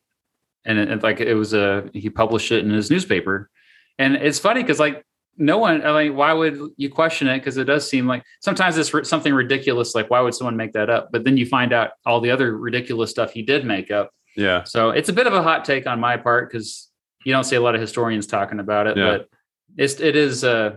[0.65, 3.51] and it, like it was a he published it in his newspaper.
[3.99, 5.05] And it's funny because like
[5.37, 8.77] no one i mean why would you question it because it does seem like sometimes
[8.77, 11.91] it's something ridiculous like why would someone make that up but then you find out
[12.05, 15.33] all the other ridiculous stuff he did make up yeah so it's a bit of
[15.33, 16.89] a hot take on my part because
[17.25, 19.17] you don't see a lot of historians talking about it yeah.
[19.17, 19.29] but
[19.77, 20.75] it's it is uh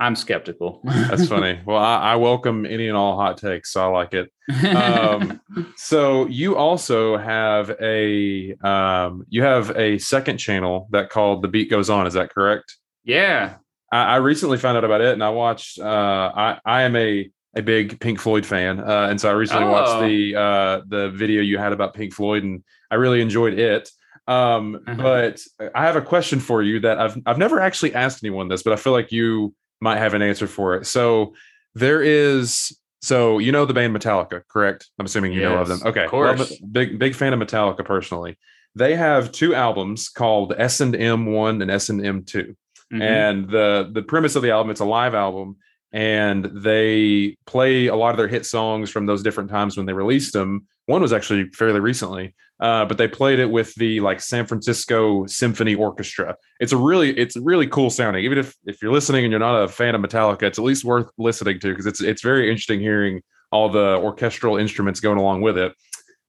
[0.00, 0.80] I'm skeptical.
[0.82, 1.60] That's funny.
[1.66, 4.32] Well, I, I, welcome any and all hot takes, so I like it.
[4.74, 5.42] Um,
[5.76, 11.70] so you also have a um, you have a second channel that called The Beat
[11.70, 12.06] Goes On.
[12.06, 12.78] Is that correct?
[13.04, 13.54] Yeah.
[13.92, 15.78] I, I recently found out about it, and I watched.
[15.78, 19.64] Uh, I I am a a big Pink Floyd fan, uh, and so I recently
[19.64, 19.72] oh.
[19.72, 23.90] watched the uh, the video you had about Pink Floyd, and I really enjoyed it.
[24.26, 25.02] Um, uh-huh.
[25.02, 25.40] But
[25.74, 28.72] I have a question for you that I've I've never actually asked anyone this, but
[28.72, 30.86] I feel like you might have an answer for it.
[30.86, 31.34] So
[31.74, 34.88] there is so you know the band Metallica, correct?
[34.98, 35.80] I'm assuming you yes, know of them.
[35.84, 38.38] Okay, of big big fan of Metallica personally.
[38.76, 42.54] They have two albums called S and M One and S and M 2
[42.92, 43.02] mm-hmm.
[43.02, 45.56] and the the premise of the album it's a live album,
[45.92, 49.92] and they play a lot of their hit songs from those different times when they
[49.92, 50.66] released them.
[50.86, 55.26] One was actually fairly recently, uh, but they played it with the like San Francisco
[55.26, 56.36] Symphony Orchestra.
[56.58, 58.24] It's a really it's really cool sounding.
[58.24, 60.84] Even if if you're listening and you're not a fan of Metallica, it's at least
[60.84, 63.22] worth listening to because it's it's very interesting hearing
[63.52, 65.72] all the orchestral instruments going along with it.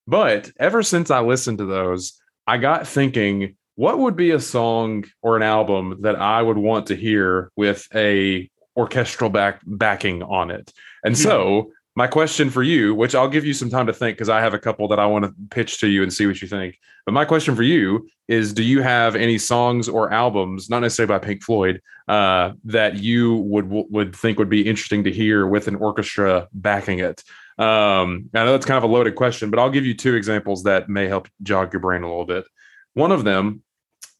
[0.07, 5.03] But ever since I listened to those, I got thinking, what would be a song
[5.23, 10.51] or an album that I would want to hear with a orchestral back backing on
[10.51, 10.71] it.
[11.03, 11.23] And mm-hmm.
[11.23, 14.39] so my question for you, which I'll give you some time to think because I
[14.41, 16.77] have a couple that I want to pitch to you and see what you think.
[17.07, 21.17] But my question for you is do you have any songs or albums, not necessarily
[21.17, 25.67] by Pink Floyd, uh, that you would would think would be interesting to hear with
[25.67, 27.23] an orchestra backing it?
[27.57, 30.61] Um, I know that's kind of a loaded question, but I'll give you two examples
[30.65, 32.45] that may help jog your brain a little bit.
[32.93, 33.63] One of them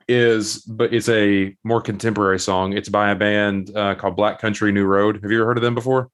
[0.08, 2.74] is but it's a more contemporary song.
[2.74, 5.20] It's by a band uh, called Black Country New Road.
[5.22, 6.10] Have you ever heard of them before?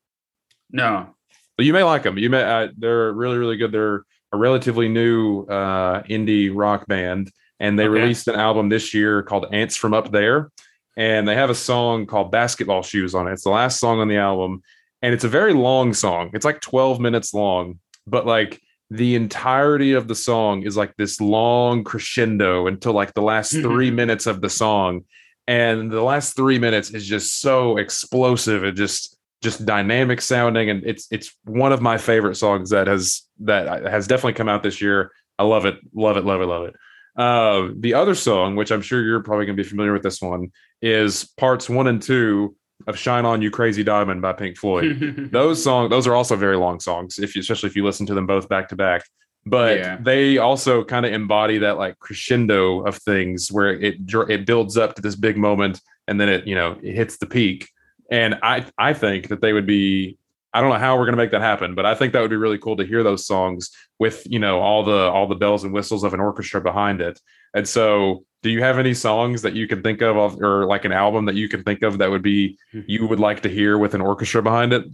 [0.71, 1.09] No.
[1.55, 2.17] But you may like them.
[2.17, 2.43] You may.
[2.43, 3.71] Uh, they're really really good.
[3.71, 8.01] They're a relatively new uh, indie rock band, and they okay.
[8.01, 10.51] released an album this year called Ants from Up There,
[10.95, 13.33] and they have a song called Basketball Shoes on it.
[13.33, 14.61] It's the last song on the album,
[15.01, 16.29] and it's a very long song.
[16.33, 21.19] It's like 12 minutes long, but like the entirety of the song is like this
[21.19, 23.63] long crescendo until like the last mm-hmm.
[23.63, 25.03] three minutes of the song.
[25.47, 30.69] And the last three minutes is just so explosive and just just dynamic sounding.
[30.69, 34.63] And it's it's one of my favorite songs that has that has definitely come out
[34.63, 35.11] this year.
[35.39, 36.75] I love it love it love it love it.
[37.17, 40.21] Uh, the other song which i'm sure you're probably going to be familiar with this
[40.21, 40.51] one
[40.83, 45.29] is parts one and two of "Shine On You Crazy Diamond" by Pink Floyd.
[45.31, 48.13] those songs, those are also very long songs, if you, especially if you listen to
[48.13, 49.03] them both back to back.
[49.45, 49.97] But yeah.
[49.99, 53.95] they also kind of embody that like crescendo of things, where it
[54.29, 57.25] it builds up to this big moment, and then it you know it hits the
[57.25, 57.69] peak.
[58.11, 60.17] And I I think that they would be
[60.53, 62.29] I don't know how we're going to make that happen, but I think that would
[62.29, 65.63] be really cool to hear those songs with you know all the all the bells
[65.63, 67.19] and whistles of an orchestra behind it.
[67.53, 70.91] And so do you have any songs that you can think of, or like an
[70.91, 72.81] album that you can think of that would be hmm.
[72.87, 74.85] you would like to hear with an orchestra behind it?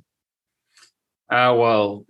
[1.29, 2.05] Uh, well,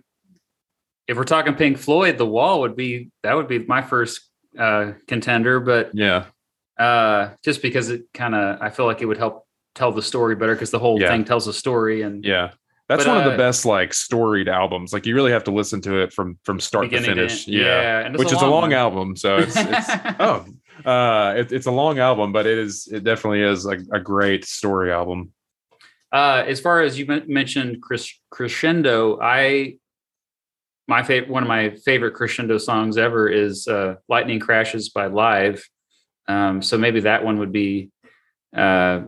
[1.08, 4.20] if we're talking Pink Floyd, The Wall would be that would be my first
[4.58, 5.60] uh, contender.
[5.60, 6.26] But yeah,
[6.78, 10.36] uh, just because it kind of I feel like it would help tell the story
[10.36, 11.08] better because the whole yeah.
[11.08, 12.50] thing tells a story and yeah.
[12.86, 14.92] That's but, one of the uh, best like storied albums.
[14.92, 17.46] Like you really have to listen to it from from start to finish.
[17.46, 18.72] To yeah, yeah which a is a long one.
[18.74, 19.16] album.
[19.16, 19.88] So it's, it's
[20.20, 20.44] oh
[20.84, 24.44] uh, it, it's a long album, but it is it definitely is a, a great
[24.44, 25.32] story album.
[26.12, 27.82] Uh, as far as you mentioned
[28.30, 29.78] crescendo, I
[30.86, 35.66] my favorite one of my favorite crescendo songs ever is uh, "Lightning Crashes" by Live.
[36.28, 37.90] Um, so maybe that one would be
[38.56, 39.02] uh,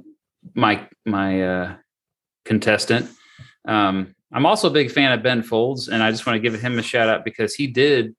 [0.54, 1.76] my my uh,
[2.44, 3.10] contestant.
[3.66, 6.60] Um, I'm also a big fan of Ben Folds, and I just want to give
[6.60, 8.14] him a shout out because he did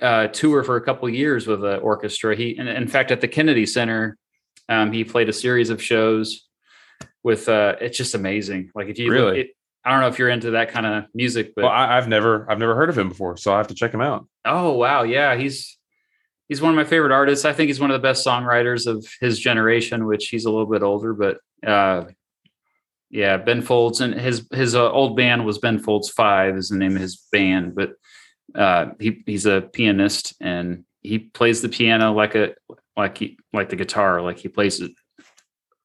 [0.00, 2.36] uh, tour for a couple years with an orchestra.
[2.36, 4.16] He, in, in fact, at the Kennedy Center,
[4.68, 6.48] um, he played a series of shows
[7.22, 7.48] with.
[7.48, 8.70] Uh, it's just amazing.
[8.74, 9.50] Like if you really, look, it,
[9.84, 12.50] I don't know if you're into that kind of music, but well, I, have never,
[12.50, 14.26] I've never heard of him before, so I have to check him out.
[14.44, 15.78] Oh wow, yeah, he's
[16.48, 17.44] he's one of my favorite artists.
[17.44, 20.70] I think he's one of the best songwriters of his generation, which he's a little
[20.70, 22.04] bit older, but uh,
[23.10, 26.76] yeah, Ben Folds and his his uh, old band was Ben Folds Five is the
[26.76, 27.94] name of his band, but
[28.54, 32.54] uh, he he's a pianist and he plays the piano like a
[32.96, 34.92] like he like the guitar, like he plays it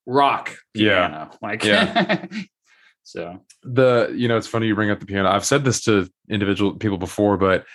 [0.05, 1.37] rock piano, yeah.
[1.41, 2.25] like yeah.
[3.03, 5.29] so the you know it's funny you bring up the piano.
[5.29, 7.65] I've said this to individual people before, but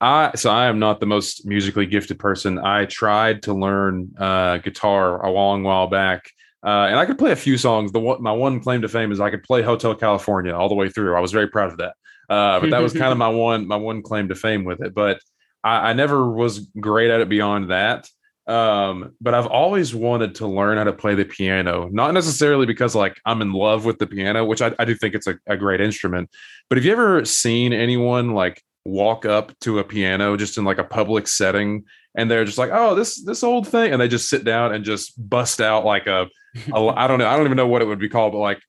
[0.00, 2.58] I so I am not the most musically gifted person.
[2.58, 6.30] I tried to learn uh, guitar a long while back.
[6.62, 7.90] Uh, and I could play a few songs.
[7.90, 10.74] The one, my one claim to fame is I could play Hotel California all the
[10.74, 11.16] way through.
[11.16, 11.94] I was very proud of that.
[12.30, 14.94] Uh, but that was kind of my one my one claim to fame with it.
[14.94, 15.20] But
[15.62, 18.08] I, I never was great at it beyond that.
[18.46, 22.94] Um, but I've always wanted to learn how to play the piano, not necessarily because
[22.94, 25.56] like I'm in love with the piano, which I, I do think it's a, a
[25.56, 26.30] great instrument.
[26.68, 30.78] But have you ever seen anyone like walk up to a piano just in like
[30.78, 31.84] a public setting
[32.16, 34.84] and they're just like, oh, this this old thing, and they just sit down and
[34.84, 36.28] just bust out like a,
[36.72, 38.60] a I don't know, I don't even know what it would be called, but like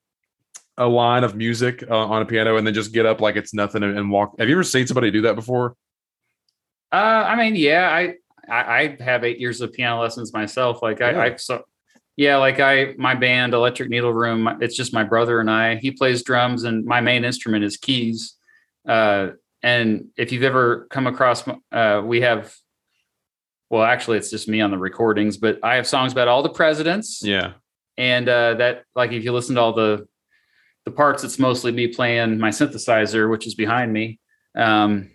[0.78, 3.54] a line of music uh, on a piano and then just get up like it's
[3.54, 4.36] nothing and, and walk.
[4.40, 5.76] Have you ever seen somebody do that before?
[6.92, 6.96] Uh,
[7.28, 8.16] I mean, yeah, I,
[8.50, 10.82] I, I have eight years of piano lessons myself.
[10.82, 11.64] Like I, I so
[12.18, 14.58] yeah, like I my band Electric Needle Room.
[14.62, 15.76] It's just my brother and I.
[15.76, 18.36] He plays drums, and my main instrument is keys.
[18.88, 19.30] Uh,
[19.64, 22.56] and if you've ever come across, uh, we have.
[23.70, 26.50] Well, actually, it's just me on the recordings, but I have songs about all the
[26.50, 27.22] presidents.
[27.24, 27.54] Yeah,
[27.98, 30.08] and uh, that like if you listen to all the
[30.86, 34.20] the parts, it's mostly me playing my synthesizer, which is behind me.
[34.56, 35.10] Um,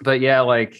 [0.00, 0.78] but yeah, like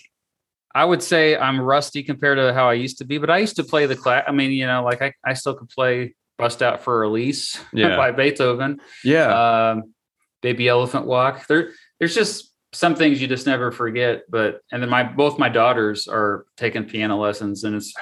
[0.75, 3.57] I would say I'm rusty compared to how I used to be, but I used
[3.57, 4.25] to play the class.
[4.27, 7.97] I mean, you know, like I, I still could play Bust Out Für Elise yeah.
[7.97, 8.81] by Beethoven.
[9.05, 9.71] Yeah.
[9.73, 9.95] Um,
[10.43, 11.47] Baby Elephant Walk.
[11.47, 14.23] There, there's just some things you just never forget.
[14.29, 17.95] But, and then my, both my daughters are taking piano lessons and it's,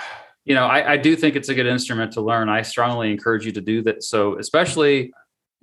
[0.45, 2.49] you know, I, I do think it's a good instrument to learn.
[2.49, 4.03] I strongly encourage you to do that.
[4.03, 5.13] So especially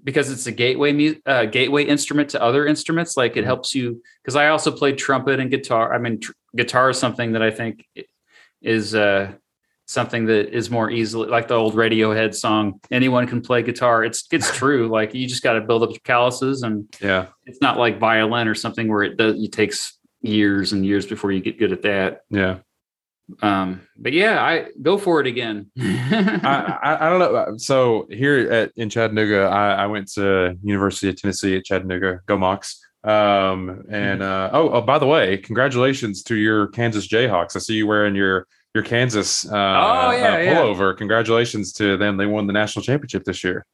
[0.04, 3.18] because it's a gateway uh, gateway instrument to other instruments.
[3.18, 3.48] Like it mm-hmm.
[3.48, 5.94] helps you because I also played trumpet and guitar.
[5.94, 7.86] I mean, tr- guitar is something that I think
[8.62, 9.34] is uh,
[9.86, 12.80] something that is more easily like the old Radiohead song.
[12.92, 14.04] Anyone can play guitar.
[14.04, 14.88] It's it's true.
[14.88, 18.48] Like you just got to build up your calluses, and yeah, it's not like violin
[18.48, 19.42] or something where it does.
[19.42, 22.22] It takes years and years before you get good at that.
[22.30, 22.60] Yeah
[23.42, 25.70] um but yeah i go for it again.
[25.80, 27.58] I, I, I don't know.
[27.58, 32.22] So here at in chattanooga I, I went to university of tennessee at chattanooga.
[32.26, 37.56] Go mocs um and uh oh, oh by the way congratulations to your kansas jayhawks.
[37.56, 40.94] I see you wearing your your kansas uh, oh, yeah, uh, pullover.
[40.94, 40.98] Yeah.
[40.98, 42.18] congratulations to them.
[42.18, 43.66] They won the national championship this year.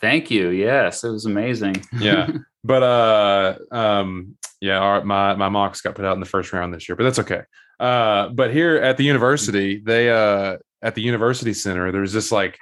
[0.00, 0.50] Thank you.
[0.50, 1.84] Yes it was amazing.
[1.98, 2.30] Yeah.
[2.64, 6.72] But uh um yeah our, my my Mocs got put out in the first round
[6.72, 7.42] this year but that's okay
[7.82, 12.56] uh, but here at the university, they uh, at the university center, there's this like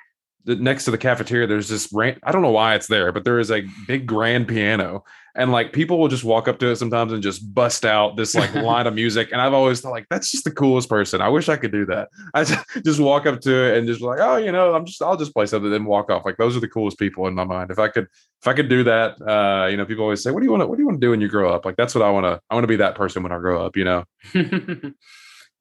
[0.47, 1.47] next to the cafeteria.
[1.47, 2.19] There's this rant.
[2.23, 5.05] I don't know why it's there, but there is a big grand piano,
[5.35, 8.35] and like people will just walk up to it sometimes and just bust out this
[8.35, 9.31] like line of music.
[9.33, 11.21] And I've always thought like that's just the coolest person.
[11.21, 12.09] I wish I could do that.
[12.35, 15.17] I just, walk up to it and just like, oh, you know, I'm just I'll
[15.17, 16.25] just play something and walk off.
[16.25, 17.71] Like those are the coolest people in my mind.
[17.71, 18.05] If I could
[18.41, 20.63] if I could do that, uh, you know, people always say, what do you want
[20.63, 21.65] to what do you want to do when you grow up?
[21.65, 23.65] Like that's what I want to I want to be that person when I grow
[23.65, 23.77] up.
[23.77, 24.05] You know.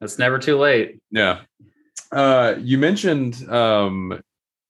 [0.01, 0.99] It's never too late.
[1.11, 1.41] Yeah.
[2.11, 4.22] Uh, you mentioned um,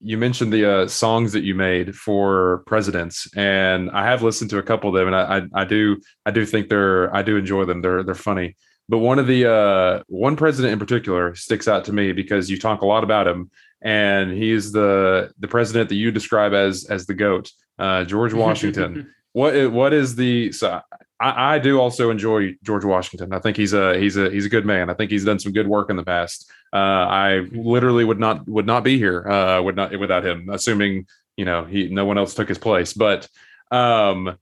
[0.01, 4.57] you mentioned the uh, songs that you made for presidents, and I have listened to
[4.57, 7.37] a couple of them, and I, I, I do I do think they're I do
[7.37, 7.81] enjoy them.
[7.81, 8.55] They're they're funny.
[8.87, 12.57] But one of the uh, one president in particular sticks out to me because you
[12.57, 17.05] talk a lot about him, and he's the the president that you describe as as
[17.05, 19.13] the goat, uh, George Washington.
[19.33, 20.81] What what is the so
[21.19, 23.33] I, I, do also enjoy George Washington.
[23.33, 24.89] I think he's a he's a he's a good man.
[24.89, 26.49] I think he's done some good work in the past.
[26.71, 31.07] Uh, I literally would not would not be here uh, would not without him, assuming
[31.35, 32.93] you know he no one else took his place.
[32.93, 33.27] But
[33.71, 34.37] um,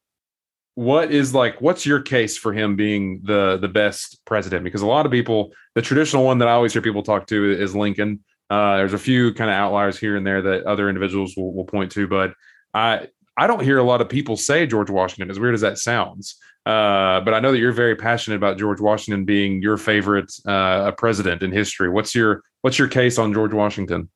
[0.76, 4.64] what is like what's your case for him being the the best president?
[4.64, 7.52] Because a lot of people, the traditional one that I always hear people talk to
[7.52, 8.24] is Lincoln.
[8.50, 11.66] Uh, there's a few kind of outliers here and there that other individuals will, will
[11.66, 12.34] point to, but
[12.74, 13.08] I
[13.38, 15.30] I don't hear a lot of people say George Washington.
[15.30, 18.82] As weird as that sounds, uh, but I know that you're very passionate about George
[18.82, 21.90] Washington being your favorite uh, president in history.
[21.90, 24.10] What's your what's your case on George Washington?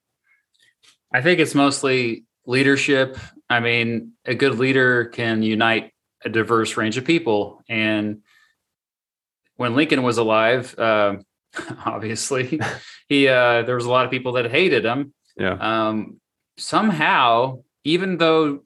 [1.14, 3.18] I think it's mostly leadership.
[3.50, 5.92] I mean, a good leader can unite
[6.26, 7.62] a diverse range of people.
[7.70, 8.22] And
[9.56, 11.18] when Lincoln was alive, uh,
[11.86, 12.60] obviously,
[13.08, 15.14] he uh, there was a lot of people that hated him.
[15.38, 15.54] Yeah.
[15.54, 16.20] Um,
[16.58, 18.64] somehow, even though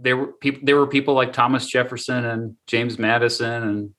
[0.00, 3.90] there were people there were people like Thomas Jefferson and James Madison and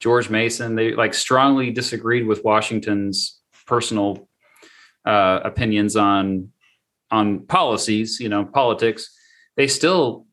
[0.00, 0.74] George Mason.
[0.74, 4.28] They like strongly disagreed with Washington's personal
[5.04, 6.50] uh, opinions on
[7.10, 9.10] on policies, you know, politics.
[9.56, 10.26] They still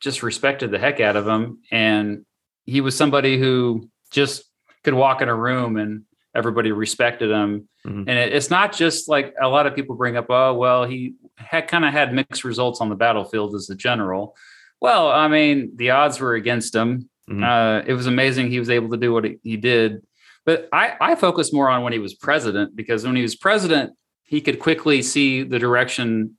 [0.00, 2.24] just respected the heck out of him, and
[2.66, 4.44] he was somebody who just
[4.84, 6.04] could walk in a room and
[6.34, 7.68] everybody respected him.
[7.86, 8.08] Mm-hmm.
[8.08, 11.14] And it, it's not just like a lot of people bring up, oh well, he
[11.36, 14.36] had kind of had mixed results on the battlefield as a general.
[14.80, 17.08] Well, I mean, the odds were against him.
[17.28, 17.44] Mm-hmm.
[17.44, 20.02] Uh, it was amazing he was able to do what he, did.
[20.46, 23.92] But I, I focus more on when he was president because when he was president,
[24.22, 26.36] he could quickly see the direction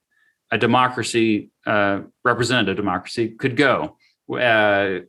[0.52, 3.98] a democracy, uh, representative democracy, could go.
[4.34, 5.00] Uh,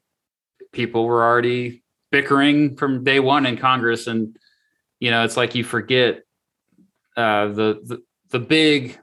[0.73, 4.37] people were already bickering from day one in Congress, and
[4.99, 6.23] you know, it's like you forget
[7.17, 8.99] uh, the, the the big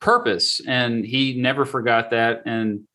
[0.00, 2.42] purpose, and he never forgot that.
[2.46, 2.87] And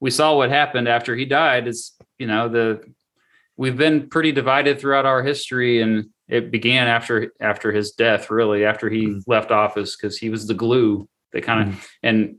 [0.00, 1.68] we saw what happened after he died.
[1.68, 2.82] Is you know the
[3.56, 8.64] we've been pretty divided throughout our history, and it began after after his death, really
[8.64, 9.30] after he mm-hmm.
[9.30, 11.86] left office, because he was the glue that kind of mm-hmm.
[12.02, 12.36] and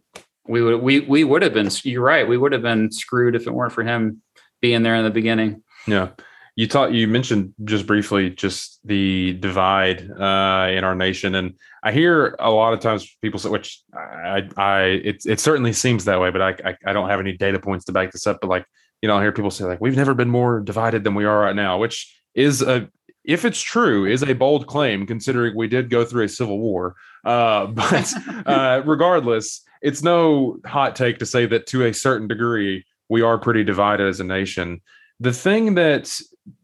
[0.47, 3.47] we would we we would have been you're right we would have been screwed if
[3.47, 4.21] it weren't for him
[4.61, 6.09] being there in the beginning yeah
[6.55, 11.91] you taught you mentioned just briefly just the divide uh, in our nation and i
[11.91, 16.19] hear a lot of times people say which i i it, it certainly seems that
[16.19, 18.49] way but I, I, I don't have any data points to back this up but
[18.49, 18.65] like
[19.01, 21.39] you know i hear people say like we've never been more divided than we are
[21.39, 22.89] right now which is a
[23.23, 26.95] if it's true is a bold claim considering we did go through a civil war
[27.25, 28.13] uh, but
[28.45, 33.37] uh, regardless it's no hot take to say that to a certain degree we are
[33.37, 34.79] pretty divided as a nation.
[35.19, 36.17] The thing that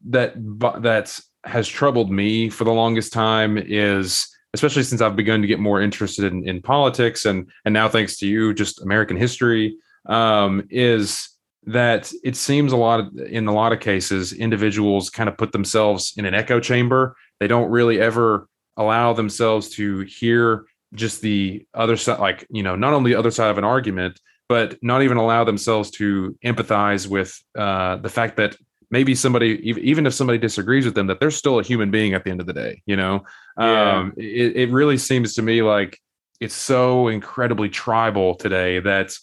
[0.07, 0.33] that
[0.81, 4.27] that has troubled me for the longest time is
[4.57, 7.25] especially since I've begun to get more interested in, in politics.
[7.25, 9.77] And and now thanks to you just American history
[10.07, 11.29] um, is
[11.65, 15.51] that it seems a lot of in a lot of cases individuals kind of put
[15.51, 17.15] themselves in an echo chamber.
[17.39, 18.47] They don't really ever
[18.77, 23.31] allow themselves to hear just the other side like you know not only the other
[23.31, 28.37] side of an argument but not even allow themselves to empathize with uh, the fact
[28.37, 28.55] that
[28.89, 32.23] maybe somebody even if somebody disagrees with them that they're still a human being at
[32.23, 33.23] the end of the day you know
[33.57, 33.97] yeah.
[33.97, 35.99] um, it, it really seems to me like
[36.39, 39.15] it's so incredibly tribal today that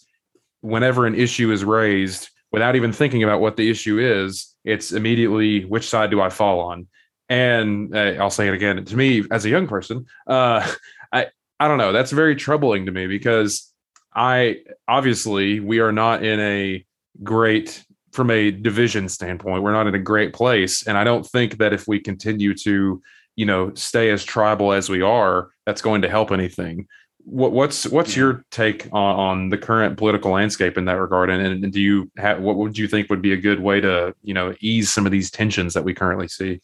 [0.61, 5.65] whenever an issue is raised without even thinking about what the issue is it's immediately
[5.65, 6.87] which side do i fall on
[7.29, 10.65] and uh, i'll say it again to me as a young person uh,
[11.11, 11.27] i
[11.59, 13.71] i don't know that's very troubling to me because
[14.13, 14.57] i
[14.87, 16.85] obviously we are not in a
[17.23, 17.83] great
[18.15, 20.87] from a division standpoint, we're not in a great place.
[20.87, 23.01] And I don't think that if we continue to,
[23.35, 26.87] you know, stay as tribal as we are, that's going to help anything.
[27.25, 28.23] What, what's what's yeah.
[28.23, 31.29] your take on, on, the current political landscape in that regard?
[31.29, 34.15] And, and do you have what would you think would be a good way to,
[34.23, 36.61] you know, ease some of these tensions that we currently see?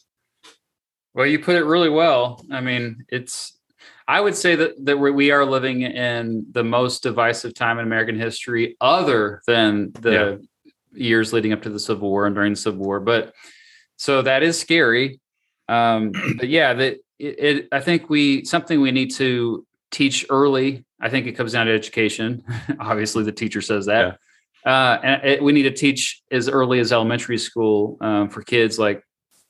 [1.13, 2.45] Well, you put it really well.
[2.51, 3.57] I mean, it's
[4.07, 8.17] I would say that that we are living in the most divisive time in American
[8.17, 10.47] history, other than the yeah
[10.93, 12.99] years leading up to the Civil War and during the Civil War.
[12.99, 13.33] But
[13.97, 15.19] so that is scary.
[15.67, 20.85] Um, but yeah, that it, it, I think we something we need to teach early.
[20.99, 22.43] I think it comes down to education.
[22.79, 24.17] Obviously, the teacher says that.
[24.65, 24.71] Yeah.
[24.71, 28.77] Uh, and it, we need to teach as early as elementary school um, for kids
[28.77, 29.03] like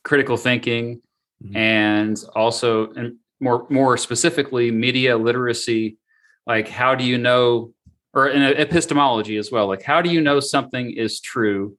[0.04, 1.00] critical thinking
[1.42, 1.56] mm-hmm.
[1.56, 5.98] and also and more more specifically media literacy
[6.46, 7.72] like how do you know
[8.14, 9.66] or in epistemology as well.
[9.66, 11.76] Like, how do you know something is true?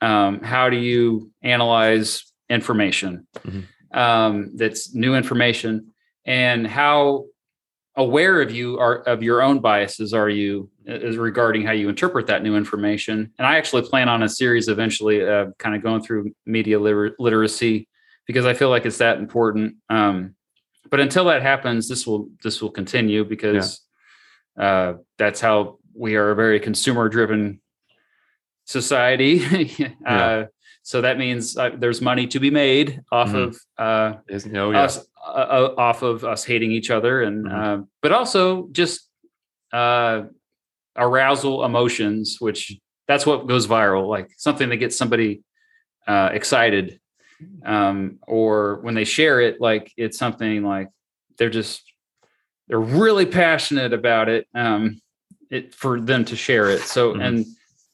[0.00, 3.98] Um, how do you analyze information mm-hmm.
[3.98, 5.92] um, that's new information,
[6.26, 7.26] and how
[7.96, 12.26] aware of you are of your own biases are you is regarding how you interpret
[12.26, 13.32] that new information?
[13.38, 17.16] And I actually plan on a series eventually, uh, kind of going through media liter-
[17.18, 17.88] literacy
[18.26, 19.76] because I feel like it's that important.
[19.88, 20.34] Um,
[20.90, 23.83] but until that happens, this will this will continue because
[24.58, 27.60] uh, that's how we are a very consumer driven
[28.64, 29.44] society.
[29.46, 30.44] uh, yeah.
[30.82, 33.36] So that means uh, there's money to be made off mm-hmm.
[33.36, 34.16] of uh,
[34.54, 34.82] oh, yeah.
[34.82, 37.82] us, uh, uh, off of us hating each other, and mm-hmm.
[38.02, 39.08] but also just
[40.96, 42.78] arousal emotions, which
[43.08, 45.42] that's what goes viral, like something that gets somebody
[46.06, 47.00] excited,
[47.64, 50.90] um, or when they share it, like it's something like
[51.38, 51.82] they're just
[52.74, 55.00] they're really passionate about it um
[55.48, 56.80] it for them to share it.
[56.80, 57.20] So mm-hmm.
[57.20, 57.46] and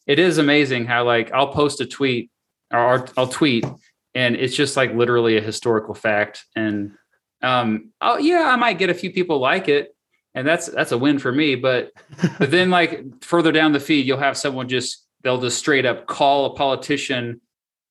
[0.07, 2.31] it is amazing how like i'll post a tweet
[2.73, 3.67] or i'll tweet
[4.15, 6.47] and it's just like literally a historical fact.
[6.57, 6.93] And
[7.43, 9.95] um oh yeah i might get a few people like it
[10.35, 11.91] and that's that's a win for me but
[12.39, 16.07] but then like further down the feed you'll have someone just they'll just straight up
[16.07, 17.41] call a politician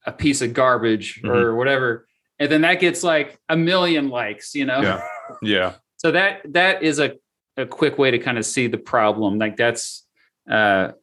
[0.07, 1.29] a piece of garbage mm-hmm.
[1.29, 2.07] or whatever
[2.39, 4.81] and then that gets like a million likes you know?
[4.81, 5.03] Yeah.
[5.43, 7.15] Yeah so that that is a,
[7.57, 9.37] a quick way to kind of see the problem.
[9.37, 10.05] Like that's
[10.49, 10.93] uh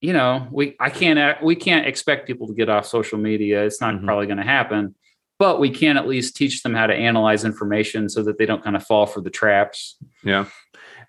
[0.00, 3.64] you know we i can't we can't expect people to get off social media.
[3.64, 4.04] It's not mm-hmm.
[4.04, 4.94] probably going to happen.
[5.38, 8.64] But we can at least teach them how to analyze information so that they don't
[8.64, 9.98] kind of fall for the traps.
[10.24, 10.46] Yeah.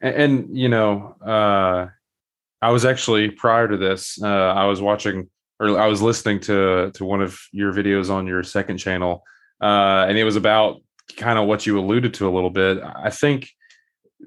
[0.02, 1.88] And, and you know uh
[2.62, 6.92] i was actually prior to this uh i was watching or i was listening to
[6.94, 9.24] to one of your videos on your second channel
[9.62, 10.82] uh and it was about
[11.16, 12.80] kind of what you alluded to a little bit.
[12.84, 13.50] I think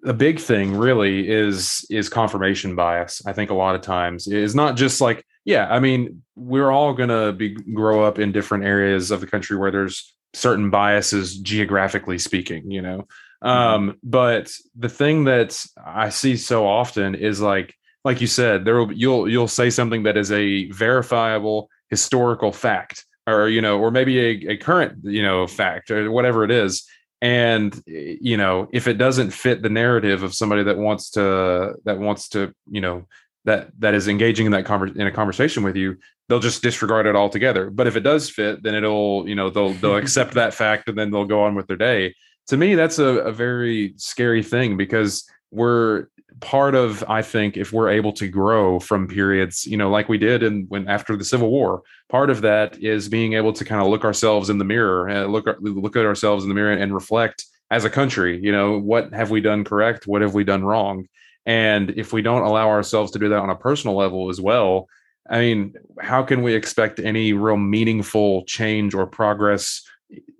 [0.02, 3.22] the big thing really is is confirmation bias.
[3.26, 6.92] I think a lot of times is not just like yeah, I mean, we're all
[6.92, 11.38] going to be grow up in different areas of the country where there's certain biases
[11.38, 13.06] geographically speaking, you know.
[13.42, 17.74] Um, but the thing that I see so often is like,
[18.04, 23.04] like you said, there will you'll you'll say something that is a verifiable historical fact,
[23.26, 26.86] or you know, or maybe a, a current you know fact or whatever it is.
[27.22, 31.74] And eh, you know, if it doesn't fit the narrative of somebody that wants to
[31.84, 33.06] that wants to you know
[33.44, 35.96] that that is engaging in that conver- in a conversation with you,
[36.28, 37.70] they'll just disregard it altogether.
[37.70, 40.98] But if it does fit, then it'll you know they'll they'll accept that fact and
[40.98, 42.14] then they'll go on with their day.
[42.48, 46.06] To me, that's a, a very scary thing because we're
[46.40, 50.16] part of i think if we're able to grow from periods you know like we
[50.16, 53.82] did and when after the civil war part of that is being able to kind
[53.82, 56.94] of look ourselves in the mirror and look look at ourselves in the mirror and
[56.94, 60.64] reflect as a country you know what have we done correct what have we done
[60.64, 61.06] wrong?
[61.46, 64.86] And if we don't allow ourselves to do that on a personal level as well
[65.28, 69.82] i mean how can we expect any real meaningful change or progress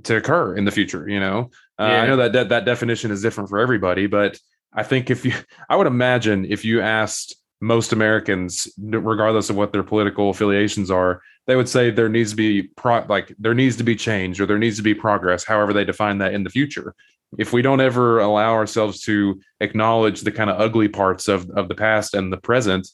[0.05, 1.51] to occur in the future you know?
[1.79, 4.39] Uh, i know that, that that definition is different for everybody but
[4.73, 5.33] I think if you,
[5.69, 11.23] I would imagine if you asked most Americans, regardless of what their political affiliations are,
[11.47, 14.47] they would say there needs to be pro, like there needs to be change or
[14.47, 16.95] there needs to be progress, however they define that in the future.
[17.39, 21.69] If we don't ever allow ourselves to acknowledge the kind of ugly parts of of
[21.69, 22.89] the past and the present,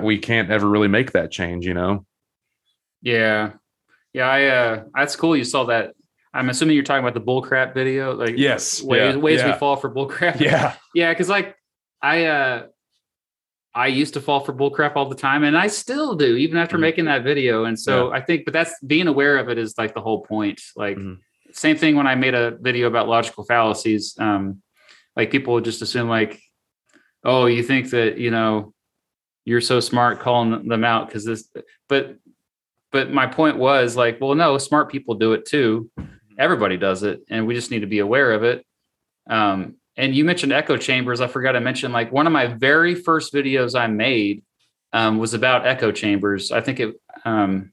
[0.00, 1.66] we can't ever really make that change.
[1.66, 2.06] You know?
[3.02, 3.52] Yeah,
[4.12, 4.28] yeah.
[4.28, 5.36] I uh, that's cool.
[5.36, 5.94] You saw that
[6.34, 9.52] I'm assuming you're talking about the bullcrap video, like yes, ways, yeah, ways yeah.
[9.52, 10.40] we fall for bullcrap.
[10.40, 11.56] Yeah, yeah, because like
[12.02, 12.66] I uh
[13.72, 16.74] I used to fall for bullcrap all the time, and I still do, even after
[16.74, 16.82] mm-hmm.
[16.82, 17.64] making that video.
[17.64, 18.18] And so yeah.
[18.18, 20.60] I think, but that's being aware of it is like the whole point.
[20.74, 21.14] Like mm-hmm.
[21.52, 24.16] same thing when I made a video about logical fallacies.
[24.18, 24.60] Um,
[25.14, 26.40] like people would just assume like,
[27.22, 28.74] oh, you think that you know
[29.44, 31.48] you're so smart calling them out because this,
[31.88, 32.16] but
[32.90, 35.90] but my point was like, well, no, smart people do it too
[36.38, 38.64] everybody does it and we just need to be aware of it.
[39.28, 41.20] Um, and you mentioned echo chambers.
[41.20, 44.42] I forgot to mention like one of my very first videos i made
[44.92, 46.52] um, was about echo chambers.
[46.52, 47.72] I think it um,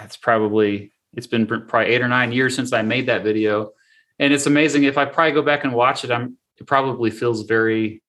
[0.00, 3.72] it's probably it's been probably eight or nine years since i made that video.
[4.18, 4.84] And it's amazing.
[4.84, 8.02] If i probably go back and watch it i'm it probably feels very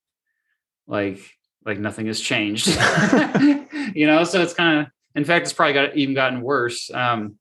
[0.87, 1.19] like
[1.65, 2.67] like nothing has changed.
[3.93, 6.89] You know so it's kind of in fact it's probably got even gotten worse.
[6.91, 7.37] Um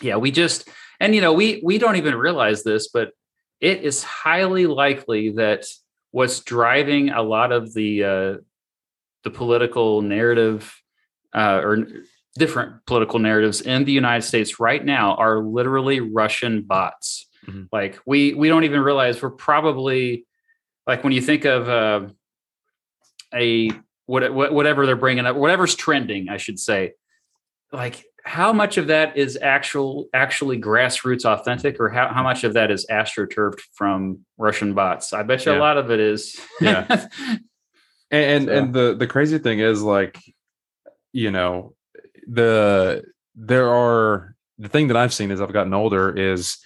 [0.00, 0.68] yeah we just
[1.00, 3.10] and you know we we don't even realize this but
[3.60, 5.64] it is highly likely that
[6.10, 8.34] what's driving a lot of the uh,
[9.24, 10.80] the political narrative
[11.34, 11.88] uh, or
[12.36, 17.26] different political narratives in the United States right now are literally Russian bots.
[17.46, 17.64] Mm-hmm.
[17.72, 20.26] Like we we don't even realize we're probably
[20.86, 22.08] like when you think of uh,
[23.34, 23.70] a
[24.06, 26.92] what, whatever they're bringing up, whatever's trending, I should say.
[27.72, 32.54] Like how much of that is actual actually grassroots authentic or how, how much of
[32.54, 35.58] that is astroturfed from russian bots i bet you yeah.
[35.58, 36.86] a lot of it is yeah
[38.10, 38.52] and and, so.
[38.52, 40.18] and the the crazy thing is like
[41.12, 41.74] you know
[42.26, 43.04] the
[43.36, 46.58] there are the thing that i've seen as i've gotten older is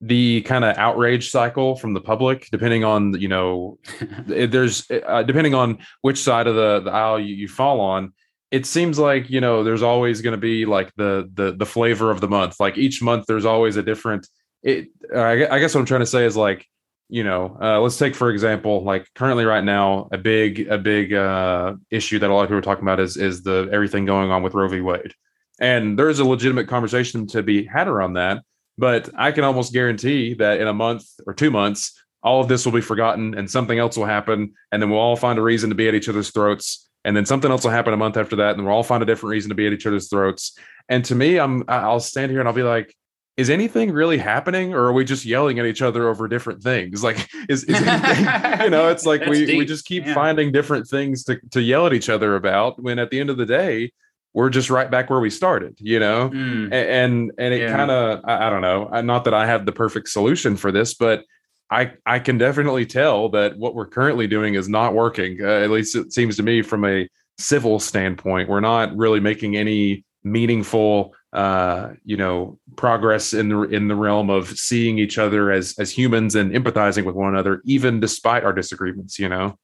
[0.00, 3.78] the kind of outrage cycle from the public depending on you know
[4.26, 8.12] there's uh, depending on which side of the, the aisle you, you fall on
[8.50, 12.10] it seems like you know there's always going to be like the the the flavor
[12.10, 12.60] of the month.
[12.60, 14.26] Like each month there's always a different
[14.62, 16.66] it i guess what i'm trying to say is like
[17.08, 21.12] you know uh, let's take for example like currently right now a big a big
[21.12, 24.30] uh, issue that a lot of people are talking about is is the everything going
[24.30, 24.80] on with roe v.
[24.80, 25.14] Wade.
[25.60, 28.42] And there's a legitimate conversation to be had around that
[28.76, 32.64] but i can almost guarantee that in a month or two months all of this
[32.64, 35.70] will be forgotten and something else will happen and then we'll all find a reason
[35.70, 38.36] to be at each other's throats and then something else will happen a month after
[38.36, 40.58] that, and we'll all find a different reason to be at each other's throats.
[40.88, 42.94] And to me, I'm I'll stand here and I'll be like,
[43.38, 47.02] is anything really happening, or are we just yelling at each other over different things?
[47.08, 49.58] Like, is, is anything, you know, it's like we deep.
[49.58, 50.14] we just keep yeah.
[50.14, 52.82] finding different things to to yell at each other about.
[52.82, 53.92] When at the end of the day,
[54.34, 56.64] we're just right back where we started, you know, mm.
[56.64, 57.76] and, and and it yeah.
[57.76, 60.94] kind of I, I don't know, not that I have the perfect solution for this,
[60.94, 61.24] but
[61.70, 65.38] I I can definitely tell that what we're currently doing is not working.
[65.42, 67.08] Uh, at least it seems to me from a
[67.38, 68.48] civil standpoint.
[68.48, 74.30] We're not really making any meaningful uh you know progress in the in the realm
[74.30, 78.52] of seeing each other as as humans and empathizing with one another even despite our
[78.52, 79.56] disagreements you know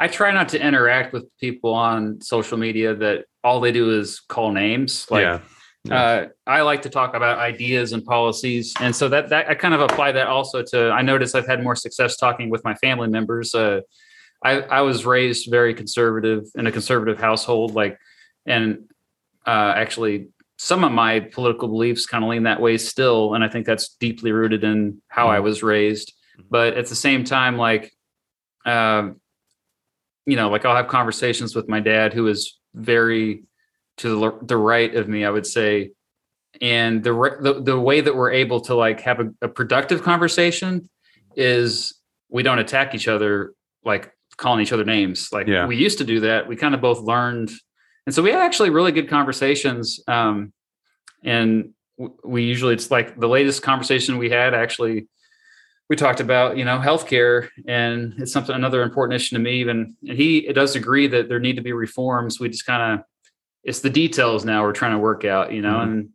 [0.00, 4.18] i try not to interact with people on social media that all they do is
[4.18, 5.38] call names like yeah.
[5.88, 9.72] Uh, I like to talk about ideas and policies, and so that that I kind
[9.72, 10.90] of apply that also to.
[10.90, 13.54] I notice I've had more success talking with my family members.
[13.54, 13.80] Uh,
[14.44, 17.98] I I was raised very conservative in a conservative household, like,
[18.44, 18.90] and
[19.46, 20.28] uh, actually
[20.58, 23.94] some of my political beliefs kind of lean that way still, and I think that's
[23.94, 25.30] deeply rooted in how mm.
[25.30, 26.12] I was raised.
[26.50, 27.92] but at the same time, like,
[28.66, 29.20] um,
[30.26, 33.44] you know, like I'll have conversations with my dad, who is very
[33.98, 35.90] to the, the right of me, I would say,
[36.60, 40.88] and the, the the way that we're able to like have a, a productive conversation
[41.36, 41.94] is
[42.28, 43.52] we don't attack each other
[43.84, 45.30] like calling each other names.
[45.32, 45.66] Like Yeah.
[45.66, 46.48] we used to do that.
[46.48, 47.50] We kind of both learned,
[48.06, 50.00] and so we had actually really good conversations.
[50.08, 50.52] Um,
[51.22, 51.70] and
[52.24, 55.06] we usually it's like the latest conversation we had actually
[55.90, 59.94] we talked about you know healthcare and it's something another important issue to me even
[60.08, 63.04] and he does agree that there need to be reforms we just kind of
[63.64, 65.82] it's the details now we're trying to work out you know Mhm.
[65.82, 66.08] and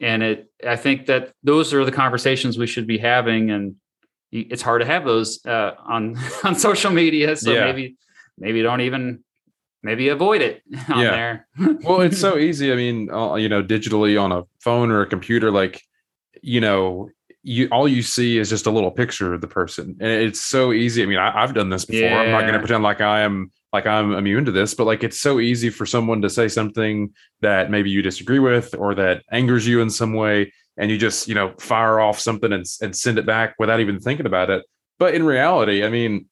[0.00, 3.76] and it i think that those are the conversations we should be having and
[4.30, 7.64] it's hard to have those uh, on on social media so Yeah.
[7.66, 7.96] maybe
[8.38, 9.22] maybe don't even
[9.82, 11.10] maybe avoid it on Yeah.
[11.10, 11.46] there
[11.84, 15.06] well it's so easy i mean uh, you know digitally on a phone or a
[15.06, 15.82] computer like
[16.40, 17.10] you know
[17.42, 20.72] you all you see is just a little picture of the person and it's so
[20.72, 23.20] easy i mean I, i've done this before i'm not going to pretend like i
[23.22, 26.48] am like i'm immune to this but like it's so easy for someone to say
[26.48, 27.10] something
[27.40, 31.28] that maybe you disagree with or that angers you in some way and you just
[31.28, 34.64] you know fire off something and, and send it back without even thinking about it.
[34.98, 36.26] But in reality i mean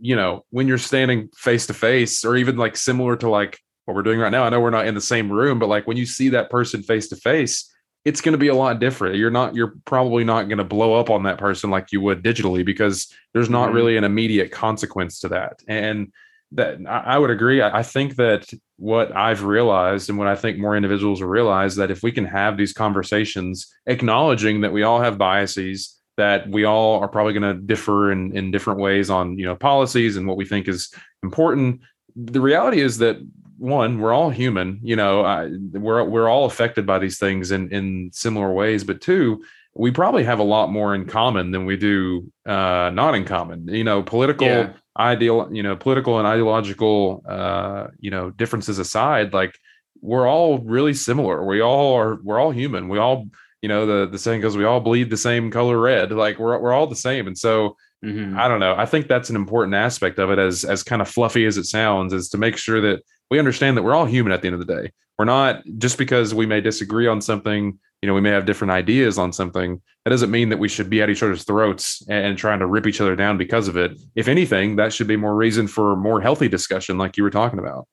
[0.00, 3.94] you know when you're standing face to face or even like similar to like what
[3.94, 5.96] we're doing right now i know we're not in the same room but like when
[5.96, 7.72] you see that person face to face
[8.04, 9.16] it's going to be a lot different.
[9.16, 12.22] You're not you're probably not going to blow up on that person like you would
[12.22, 13.74] digitally because there's not Mhm.
[13.74, 15.60] really an immediate consequence to that.
[15.66, 16.12] And
[16.52, 20.58] that I, would agree I, I think that what i've realized and what i think
[20.58, 25.00] more individuals will realize that if we can have these conversations acknowledging that we all
[25.00, 29.38] have biases that we all are probably going to differ in, in different ways on
[29.38, 30.92] you know policies and what we think is
[31.22, 31.80] important
[32.14, 33.16] the reality is that
[33.58, 37.70] one we're all human you know I, we're we're all affected by these things in
[37.72, 39.42] in similar ways but two
[39.74, 43.68] we probably have a lot more in common than we do uh not in common
[43.68, 44.72] you know political Yeah.
[44.98, 49.58] Ideal you know political and ideological uh you know differences aside like
[50.00, 53.26] we're all really similar we all are we're all human we all
[53.62, 56.58] you know the the saying goes we all bleed the same color red like we're
[56.58, 58.36] we're all the same and so Mhm.
[58.38, 58.74] I don't know.
[58.76, 61.64] I think that's an important aspect of it, as as kind of fluffy as it
[61.64, 64.60] sounds, is to make sure that we understand that we're all human at the end
[64.60, 64.92] of the day.
[65.18, 68.72] We're not just because we may disagree on something, you know, we may have different
[68.72, 69.80] ideas on something.
[70.04, 72.66] That doesn't mean that we should be at each other's throats and, and trying to
[72.66, 73.98] rip each other down because of it.
[74.14, 77.58] If anything, that should be more reason for more healthy discussion, like you were talking
[77.58, 77.88] about.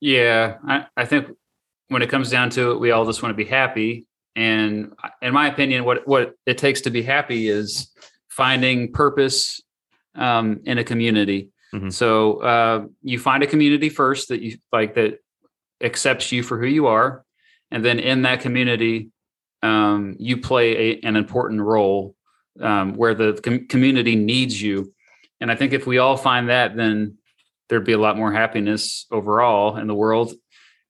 [0.00, 1.28] Yeah, I, I think
[1.88, 4.06] when it comes down to it, we all just want to be happy.
[4.36, 7.92] And in my opinion, what what it takes to be happy is
[8.28, 9.60] finding purpose
[10.14, 11.48] um, in a community.
[11.74, 11.92] Mhm.
[11.92, 15.18] So uh, you find a community first that you like that
[15.82, 17.24] accepts you for who you are,
[17.70, 19.10] and then in that community,
[19.62, 22.14] um, you play a, an important role
[22.60, 24.92] um, where the com- community needs you.
[25.40, 27.18] And I think if we all find that, then
[27.68, 30.32] there'd be a lot more happiness overall in the world.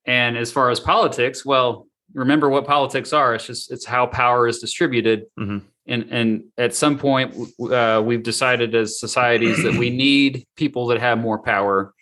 [0.04, 3.34] And as far as politics, well, remember what politics are.
[3.34, 5.24] It's just it's how power is distributed.
[5.38, 5.62] Mhm.
[5.86, 7.34] And and at some point,
[7.70, 11.92] uh, we've decided as societies that we need people that have more power,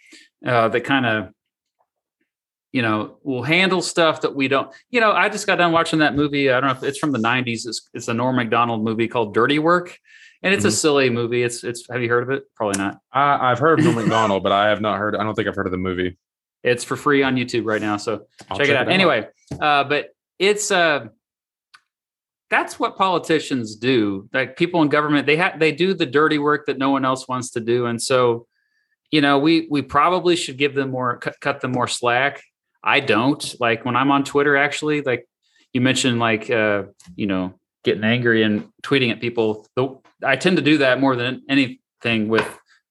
[0.45, 1.29] uh, that kind of,
[2.77, 4.71] you know, will handle stuff that we don't.
[4.91, 6.51] You know, I just got done watching that movie.
[6.53, 7.67] I don't know if it's from the '90s.
[7.67, 9.99] It's it's a Norm Macdonald movie called Dirty Work,
[10.43, 10.73] and it's a Mhm.
[10.73, 11.43] silly movie.
[11.43, 11.87] It's it's.
[11.91, 12.43] Have you heard of it?
[12.55, 12.99] Probably not.
[13.11, 15.17] I, I've heard of Norm Macdonald, but I have not heard.
[15.17, 16.19] I don't think I've heard of the movie.
[16.63, 17.97] It's for free on YouTube right now.
[17.97, 18.91] So I'll check, it out.
[18.91, 19.27] Anyway,
[19.59, 21.07] uh, but it's uh,
[22.51, 24.29] that's what politicians do.
[24.35, 27.27] Like people in government, they have they do the dirty work that no one else
[27.27, 28.47] wants to do, and so
[29.11, 32.43] you know we we probably should give them more cut, cut them more slack.
[32.87, 34.57] I don't like when I'm on Twitter.
[34.57, 35.27] Actually, like
[35.73, 36.85] you mentioned, like uh,
[37.17, 39.67] you know, getting angry and tweeting at people.
[39.77, 42.47] The, I tend to do that more than anything with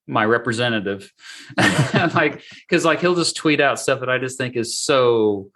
[0.06, 1.12] my representative,
[1.58, 5.50] like because like he'll just tweet out stuff that I just think is so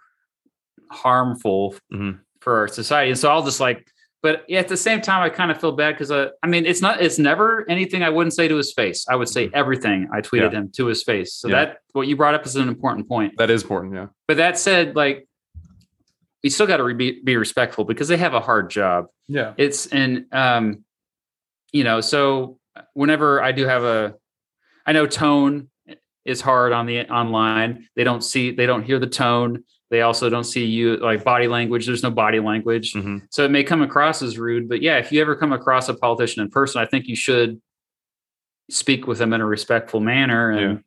[0.90, 2.20] harmful Mhm.
[2.40, 3.10] for our society.
[3.10, 3.86] And so I'll just like,
[4.22, 6.82] but at the same time, I kind of feel bad because uh, I mean, it's
[6.82, 9.06] not, it's never anything I wouldn't say to his face.
[9.08, 11.34] I would say everything I tweeted him to his face.
[11.34, 11.54] So Mm-hmm.
[11.56, 11.64] Yeah.
[11.66, 13.34] that what you brought up is an important point.
[13.38, 13.94] That is important.
[13.94, 14.06] Yeah.
[14.28, 15.26] But that said, like,
[16.42, 19.52] we still got to re- be, be respectful because they have a hard job Yeah.
[19.58, 20.84] it's and um
[21.72, 22.58] you know so
[22.94, 24.14] whenever i do have a
[24.86, 25.68] i know tone
[26.24, 30.28] is hard on the online they don't see they don't hear the tone they also
[30.30, 31.84] don't see you like body language.
[31.86, 32.92] There's no body language.
[32.94, 33.22] Mhm.
[33.30, 35.94] so it may come across as rude but yeah if you ever come across a
[35.94, 37.60] politician in person i think you should
[38.70, 40.84] speak with them in a respectful manner and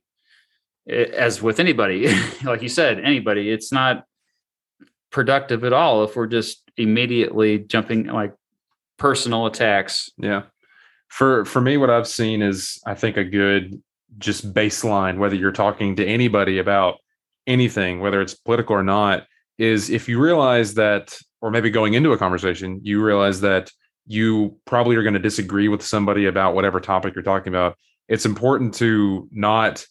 [0.85, 2.07] it- as with anybody
[2.43, 3.49] like you said anybody.
[3.49, 4.05] It's not
[5.11, 8.33] productive at all if we're just immediately jumping like
[8.97, 10.09] personal attacks.
[10.17, 10.43] Yeah.
[11.07, 13.81] for for me, what I've seen is I think a good
[14.17, 16.95] just baseline, whether you're talking to anybody about
[17.47, 19.25] anything, whether it's political or not,
[19.57, 23.71] is if you realize that, or maybe going into a conversation, you realize that
[24.07, 27.77] you probably are going to disagree with somebody about whatever topic you're talking about.
[28.09, 29.85] It's important to not,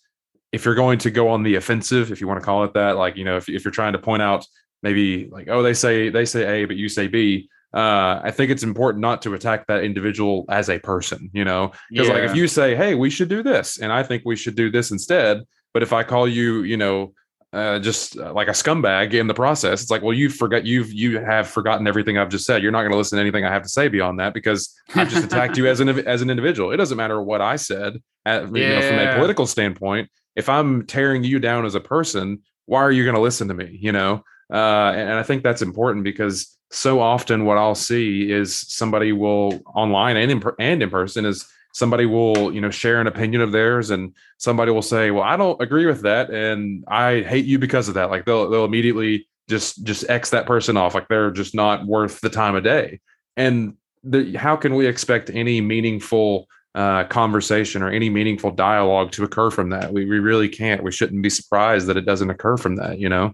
[0.53, 2.96] if you're going to go on the offensive, if you want to call it that,
[2.96, 4.46] like, you know, if, if you're trying to point out
[4.82, 8.50] maybe like, oh, they say, they say A, but you say B, uh, I think
[8.50, 12.14] it's important not to attack that individual as a person, you know, because yeah.
[12.14, 14.70] like if you say, "Hey, we should do this," and I think we should do
[14.70, 15.42] this instead,
[15.72, 17.14] but if I call you, you know,
[17.53, 20.92] uh, just uh, like a scumbag in the process, it's like, well, you forgot you've
[20.92, 22.62] you have forgotten everything I've just said.
[22.62, 25.11] You're not going to listen to anything I have to say beyond that because I've
[25.11, 26.70] just attacked you as an as an individual.
[26.70, 28.62] It doesn't matter what I said, at, yeah.
[28.62, 30.09] you know, from a political standpoint.
[30.34, 33.55] If I'm tearing you down as a person, why are you going to listen to
[33.55, 33.78] me?
[33.80, 38.30] You know, uh, and, and I think that's important because so often what I'll see
[38.30, 43.01] is somebody will online and in, and in person is somebody will you know share
[43.01, 46.85] an opinion of theirs and somebody will say well i don't agree with that and
[46.89, 48.11] i hate you because of that.
[48.11, 52.20] Like they'll they'll immediately just just x that person off like they're just not worth
[52.20, 53.01] the time of day.
[53.37, 59.25] And the, how can we expect any meaningful uh, conversation or any meaningful dialogue to
[59.25, 59.93] occur from that?
[59.93, 60.83] We, we really can't.
[60.83, 63.33] We shouldn't be surprised that it doesn't occur from that you know?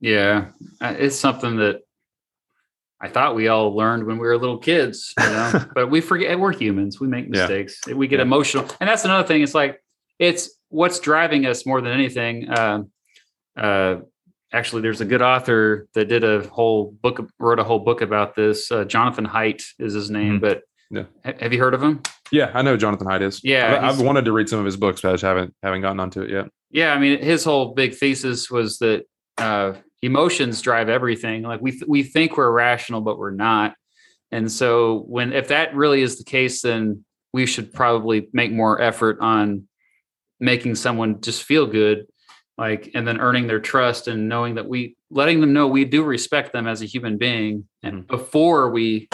[0.00, 0.46] Yeah
[0.80, 1.82] it's something that
[3.02, 6.38] I thought we all learned when we were little kids, you know, but we forget
[6.38, 7.00] we're humans.
[7.00, 7.80] We make mistakes.
[7.86, 7.94] Yeah.
[7.94, 8.22] We get yeah.
[8.22, 8.64] emotional.
[8.80, 9.42] And that's another thing.
[9.42, 9.82] It's like,
[10.20, 12.48] it's what's driving us more than anything.
[12.48, 12.82] Uh,
[13.56, 13.96] uh,
[14.52, 18.36] actually, there's a good author that did a whole book, wrote a whole book about
[18.36, 18.70] this.
[18.70, 20.44] Uh, Jonathan Haidt is his name, mm-hmm.
[20.44, 21.32] but yeah.
[21.40, 22.02] have you heard of him?
[22.30, 23.42] Yeah, I know Jonathan Haidt is.
[23.42, 23.80] Yeah.
[23.82, 25.98] I've, I've wanted to read some of his books, but I just haven't, haven't gotten
[25.98, 26.46] onto it yet.
[26.70, 26.94] Yeah.
[26.94, 29.06] I mean, his whole big thesis was that,
[29.38, 29.72] uh,
[30.02, 31.42] emotions drive everything.
[31.42, 33.74] Like we we think we're rational, but we're not.
[34.30, 38.80] And so when if that really is the case, then we should probably make more
[38.80, 39.68] effort on
[40.40, 42.06] making someone just feel good,
[42.58, 46.02] like and then earning their trust and knowing that we letting them know we do
[46.02, 48.16] respect them as a human being, and mm-hmm.
[48.16, 49.08] before we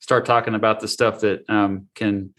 [0.00, 2.32] start talking about the stuff that um, can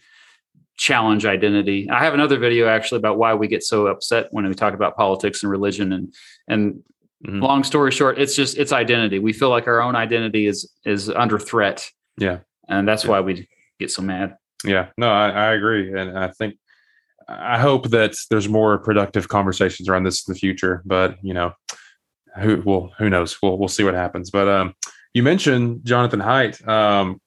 [0.76, 1.90] challenge identity.
[1.90, 4.96] I have another video actually about why we get so upset when we talk about
[4.96, 6.14] politics and religion and
[6.48, 6.82] and
[7.26, 7.40] Mm-hmm.
[7.40, 9.18] Long story short, it's just it's identity.
[9.18, 11.90] We feel like our own identity is is under threat.
[12.16, 13.10] Yeah, and that's yeah.
[13.10, 13.48] why we
[13.78, 14.36] get so mad.
[14.64, 16.56] Yeah, no, I, I agree, and I think
[17.28, 20.82] I hope that there's more productive conversations around this in the future.
[20.86, 21.52] But you know,
[22.38, 23.36] who well, who knows?
[23.42, 24.30] We'll we'll see what happens.
[24.30, 24.74] But um,
[25.14, 27.20] you mentioned Jonathan Haidt, um,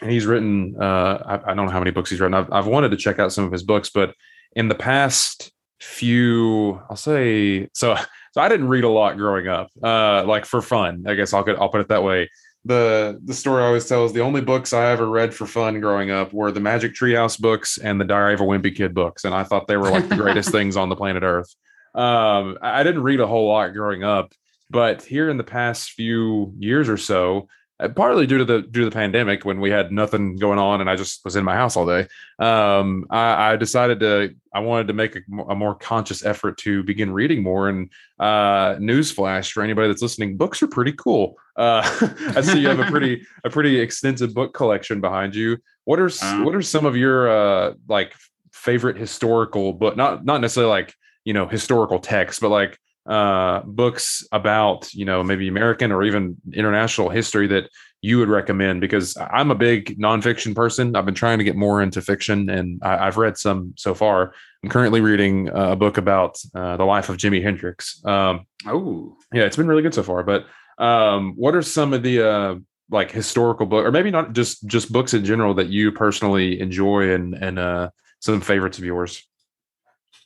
[0.00, 0.74] and he's written.
[0.80, 2.34] Uh, I, I, don't know how many books he's written.
[2.34, 4.14] I've I've wanted to check out some of his books, but
[4.56, 7.96] in the past few, I'll say so.
[8.32, 11.04] So I didn't read a lot growing up, uh, like for fun.
[11.06, 12.30] I guess I'll I'll put it that way.
[12.64, 15.80] The the story I always tell is the only books I ever read for fun
[15.80, 19.24] growing up were the Magic Treehouse books and the Diary of a Wimpy Kid books,
[19.24, 21.54] and I thought they were like the greatest things on the planet Earth.
[21.94, 24.32] Um, I didn't read a whole lot growing up,
[24.68, 27.48] but here in the past few years or so,
[27.88, 30.90] partly due to the due to the pandemic when we had nothing going on and
[30.90, 32.06] I just was in my house all day.
[32.38, 36.82] Um, I, I, decided to I wanted to make a, a, more conscious effort to
[36.82, 37.68] begin reading more.
[37.68, 41.36] And uh, newsflash for anybody that's listening, books are pretty cool.
[41.56, 41.80] Uh,
[42.36, 45.58] I see you have a pretty a pretty extensive book collection behind you.
[45.84, 48.14] What are uh, what are some of your uh, like
[48.52, 49.96] favorite historical book?
[49.96, 52.78] Not not necessarily like you know historical texts, but like
[53.10, 57.68] uh, books about you know maybe American or even international history that
[58.00, 58.80] you would recommend?
[58.80, 60.94] Because I'm a big nonfiction person.
[60.94, 64.32] I've been trying to get more into fiction, and I, have read some so far.
[64.62, 68.00] I'm currently reading a book about uh, the life of Jimi Hendrix.
[68.04, 70.22] Um, oh, yeah, it's been really good so far.
[70.22, 70.46] But
[70.78, 72.54] um, what are some of the uh,
[72.90, 77.12] like historical book, or maybe not just just books in general that you personally enjoy
[77.12, 77.90] and and uh,
[78.20, 79.26] some favorites of yours?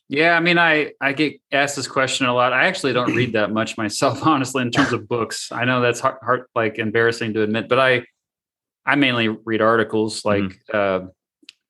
[0.08, 2.52] Yeah, I mean, I I get asked this question a lot.
[2.52, 5.50] I actually don't read that much myself, honestly, in terms of books.
[5.50, 8.04] I know that's hard, hard like embarrassing to admit, but I
[8.84, 10.22] I mainly read articles.
[10.22, 10.28] Mm-hmm.
[10.28, 11.06] Like mm-hmm.
[11.06, 11.10] uh,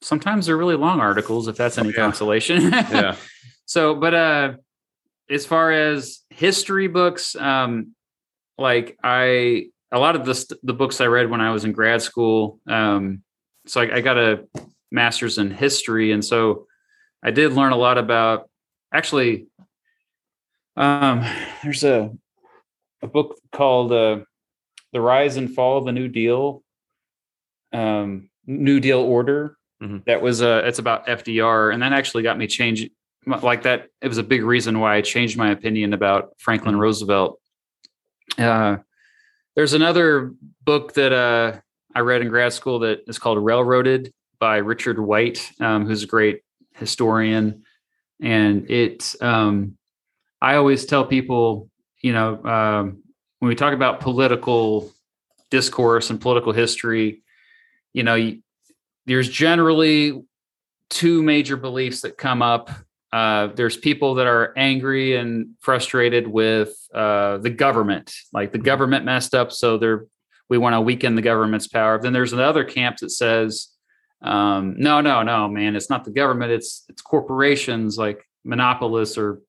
[0.03, 1.97] sometimes they're really long articles, if that's any oh, yeah.
[1.97, 2.63] consolation.
[2.73, 3.17] yeah.
[3.67, 4.55] So, but uh,
[5.31, 7.95] as far as history books, um,
[8.59, 12.03] like I a lot of the the books I read when I was in grad
[12.03, 12.59] school.
[12.67, 13.23] Um,
[13.67, 14.47] so I, I got a
[14.91, 16.67] master's in history, and so
[17.25, 18.51] I did learn a lot about
[18.93, 19.47] actually.
[20.77, 21.25] Um,
[21.63, 22.13] there's a
[23.03, 24.21] a book called uh,
[24.93, 26.63] "The Rise and Fall of the New Deal,"
[27.73, 29.57] um, New Deal Order.
[29.83, 29.99] Mm-hmm.
[30.07, 32.89] That was uh, it's about FDR, and that actually got me change
[33.27, 33.89] like that.
[34.03, 36.83] It was a big reason why I changed my opinion about Franklin mm-hmm.
[36.83, 37.41] Roosevelt.
[38.37, 38.79] Uh,
[39.57, 40.33] there's another
[40.65, 41.61] book that uh,
[41.95, 46.09] I read in grad school that is called Railroaded by Richard White, um, who's a
[46.09, 46.41] great
[46.75, 47.65] historian,
[48.21, 49.15] and it.
[49.21, 49.77] Um,
[50.41, 51.71] I always tell people,
[52.03, 53.03] you know, um,
[53.39, 54.93] when we talk about political
[55.51, 57.23] discourse and political history,
[57.93, 58.33] you know,
[59.07, 60.23] there's generally
[60.91, 62.71] two major beliefs that come up.
[63.13, 69.05] Uh, there's people that are angry and frustrated with uh, the government, like the government
[69.05, 70.07] messed up, so they're
[70.49, 71.99] we want to weaken the government's power.
[72.01, 73.69] Then there's another camp that says,
[74.25, 79.41] um, no, no, no, man, it's not the government, it's it's corporations like monopolists or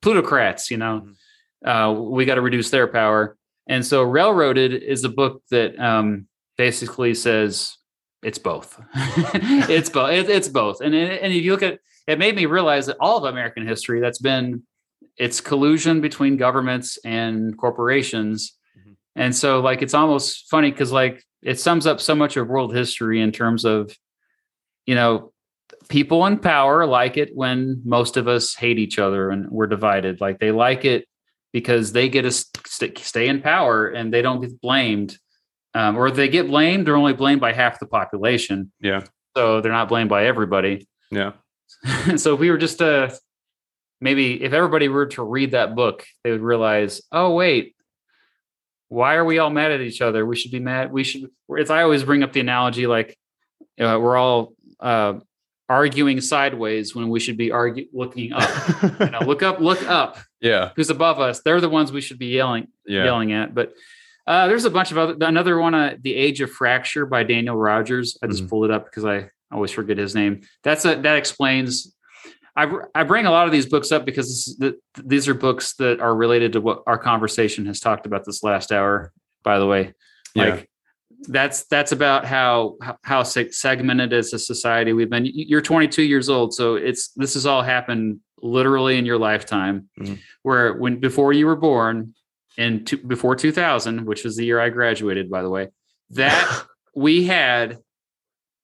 [0.00, 0.70] plutocrats.
[0.70, 1.68] You know, mm-hmm.
[1.68, 3.36] uh, we got to reduce their power.
[3.68, 6.26] And so, Railroaded is a book that um,
[6.56, 7.76] basically says
[8.22, 8.80] it's both.
[8.94, 10.10] it's both.
[10.10, 10.80] It, it's both.
[10.80, 14.00] And and if you look at it, made me realize that all of American history
[14.00, 14.62] that's been
[15.16, 18.56] it's collusion between governments and corporations.
[18.78, 18.92] Mm-hmm.
[19.16, 22.74] And so, like, it's almost funny because like it sums up so much of world
[22.74, 23.96] history in terms of,
[24.86, 25.32] you know,
[25.88, 30.20] people in power like it when most of us hate each other and we're divided.
[30.20, 31.06] Like they like it
[31.52, 35.18] because they get to st- stay in power and they don't get blamed
[35.74, 38.72] um, or they get blamed, they're only blamed by half the population.
[38.80, 39.04] Yeah.
[39.36, 40.86] So they're not blamed by everybody.
[41.10, 41.32] Yeah.
[42.16, 43.10] so if we were just uh
[44.00, 47.74] maybe if everybody were to read that book, they would realize, oh wait,
[48.88, 50.26] why are we all mad at each other?
[50.26, 50.92] We should be mad.
[50.92, 51.30] We should.
[51.50, 53.16] It's I always bring up the analogy like
[53.80, 54.52] uh, we're all
[54.82, 55.14] uh,
[55.68, 58.50] arguing sideways when we should be argue looking up.
[59.00, 60.18] you know, look up, look up.
[60.42, 60.70] Yeah.
[60.74, 61.40] Who's above us?
[61.44, 63.04] They're the ones we should be yelling yeah.
[63.04, 63.54] yelling at.
[63.54, 63.74] But
[64.26, 67.54] uh, there's a bunch of other another one, uh, "The Age of Fracture" by Daniel
[67.54, 68.18] Rodgers.
[68.20, 68.48] I just mm-hmm.
[68.48, 70.40] pulled it up because I always forget his name.
[70.64, 71.94] That's a that explains.
[72.56, 76.00] I I bring a lot of these books up because the, these are books that
[76.00, 79.12] are related to what our conversation has talked about this last hour.
[79.44, 79.94] By the way,
[80.34, 80.62] like yeah.
[81.28, 85.26] That's that's about how how segmented as a society we've been.
[85.26, 89.88] You're 22 years old, so it's this has all happened literally in your lifetime.
[90.00, 90.14] Mm-hmm.
[90.42, 92.14] Where when before you were born,
[92.58, 95.68] and two, before 2000, which was the year I graduated, by the way,
[96.10, 96.64] that
[96.94, 97.78] we had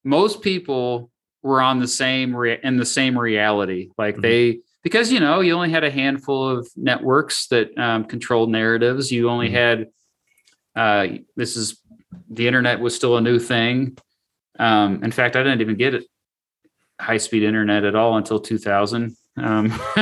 [0.05, 1.11] most people
[1.43, 3.91] were on the same re- in the same reality.
[3.97, 4.23] Like mm-hmm.
[4.23, 9.11] they, because you know, you only had a handful of networks that um, controlled narratives.
[9.11, 9.57] You only mm-hmm.
[9.57, 9.87] had
[10.77, 11.81] uh, this is
[12.31, 13.97] the internet was still a new thing.
[14.59, 16.05] Um, in fact, I didn't even get
[17.01, 19.17] high speed internet at all until 2000.
[19.37, 19.81] Um,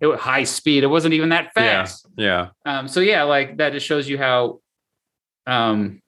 [0.00, 0.84] it was high speed.
[0.84, 2.06] It wasn't even that fast.
[2.16, 2.48] Yeah.
[2.64, 2.78] yeah.
[2.78, 4.60] Um, so yeah, like that just shows you how,
[5.46, 6.02] um,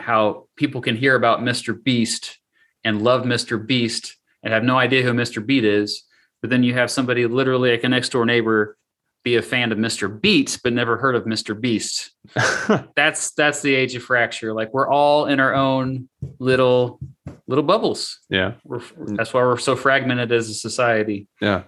[0.00, 1.80] how people can hear about Mr.
[1.80, 2.38] Beast
[2.84, 3.64] and love Mr.
[3.64, 5.44] Beast and have no idea who Mr.
[5.44, 6.04] Beat is.
[6.40, 8.76] But then you have somebody literally like a next door neighbor
[9.24, 10.20] be a fan of Mr.
[10.20, 11.58] Beat, but never heard of Mr.
[11.58, 12.12] Beast.
[12.96, 14.52] that's that's the age of fracture.
[14.54, 16.08] Like we're all in our own
[16.38, 17.00] little
[17.46, 18.18] little bubbles.
[18.30, 18.54] Yeah.
[18.64, 21.28] We're, that's why we're so fragmented as a society.
[21.40, 21.64] Yeah.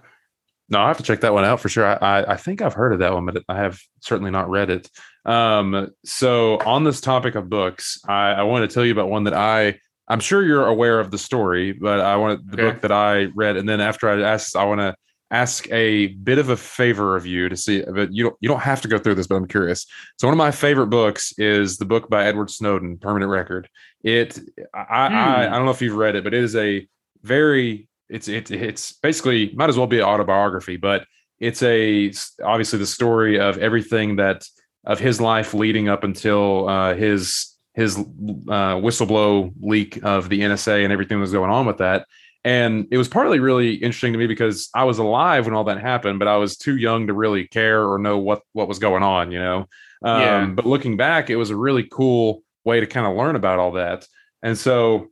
[0.69, 1.85] No, I have to check that one out for sure.
[1.85, 4.69] I, I, I think I've heard of that one, but I have certainly not read
[4.69, 4.89] it.
[5.25, 9.25] Um, so on this topic of books, I, I want to tell you about one
[9.25, 12.71] that I I'm sure you're aware of the story, but I want the okay.
[12.71, 14.95] book that I read, and then after I asked, I want to
[15.31, 18.59] ask a bit of a favor of you to see but you don't you don't
[18.59, 19.85] have to go through this but i'm curious
[20.17, 23.69] so one of my favorite books is the book by edward snowden permanent record
[24.03, 24.37] it
[24.73, 24.85] i mm.
[24.89, 25.53] I, I hmm.
[25.53, 26.85] don't know if you've read it but it is a
[27.23, 31.05] very it's it's it's basically might as well be an autobiography but
[31.39, 32.11] it's a
[32.43, 34.45] obviously the story of everything that
[34.85, 40.83] of his life leading up until uh, his his uh, whistleblow leak of the NSA
[40.83, 42.05] and everything that was going on with that
[42.43, 45.79] and it was partly really interesting to me because I was alive when all that
[45.79, 49.03] happened, but I was too young to really care or know what what was going
[49.03, 49.67] on, you know.
[50.03, 50.45] Um, yeah.
[50.47, 53.73] But looking back, it was a really cool way to kind of learn about all
[53.73, 54.07] that.
[54.41, 55.09] And so,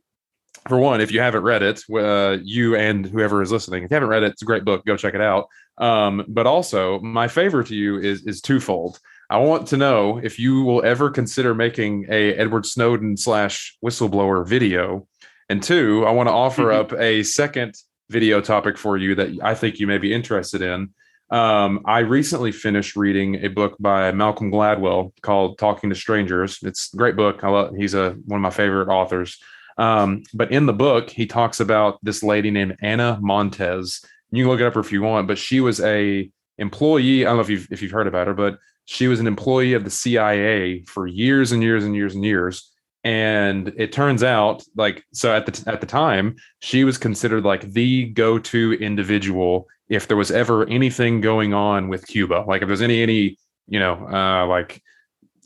[0.68, 3.94] for one, if you haven't read it, uh, you and whoever is listening, if you
[3.94, 4.84] haven't read it, it's a great book.
[4.84, 5.46] Go check it out.
[5.78, 8.98] Um, but also, my favor to you is is twofold.
[9.30, 14.44] I want to know if you will ever consider making a Edward Snowden slash whistleblower
[14.46, 15.06] video
[15.50, 16.94] and two, I want to offer mm-hmm.
[16.94, 17.74] up a second
[18.08, 20.90] video topic for you that I think you may be interested in.
[21.30, 26.60] Um, I recently finished reading a book by Malcolm Gladwell called Talking to Strangers.
[26.62, 27.42] It's a great book.
[27.42, 29.38] I love, he's a one of my favorite authors.
[29.76, 34.04] Um, but in the book, he talks about this lady named Ana Montes.
[34.30, 37.26] You can look it up if you want, but she was a employee.
[37.26, 39.72] I don't know if you've if you've heard about her, but she was an employee
[39.72, 42.69] of the CIA for years and years and years and years
[43.02, 47.72] and it turns out like so at the at the time she was considered like
[47.72, 52.82] the go-to individual if there was ever anything going on with Cuba like if there's
[52.82, 53.38] any any
[53.68, 54.82] you know uh like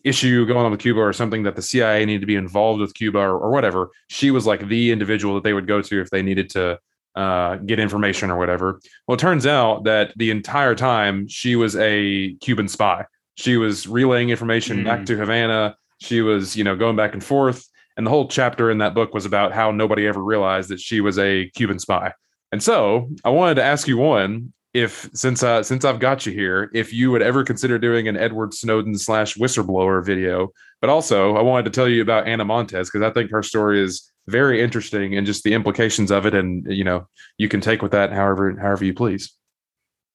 [0.04, 2.94] issue going on with Cuba or something that the CIA needed to be involved with
[2.94, 6.10] Cuba or, or whatever, she was like the individual that they would go to if
[6.10, 6.78] they needed to
[7.16, 8.80] uh, get information or whatever.
[9.08, 13.06] Well, it turns out that the entire time she was a Cuban spy.
[13.36, 14.84] She was relaying information mm.
[14.84, 15.76] back to Havana.
[15.98, 17.68] She was, you know, going back and forth.
[17.96, 21.00] And the whole chapter in that book was about how nobody ever realized that she
[21.00, 22.12] was a Cuban spy.
[22.50, 26.32] And so I wanted to ask you one, if since uh since I've got you
[26.32, 30.48] here, if you would ever consider doing an Edward Snowden slash whistleblower video,
[30.80, 33.80] but also I wanted to tell you about Ana Montes because I think her story
[33.80, 37.06] is very interesting and just the implications of it, and you know
[37.38, 39.32] you can take with that however however you please.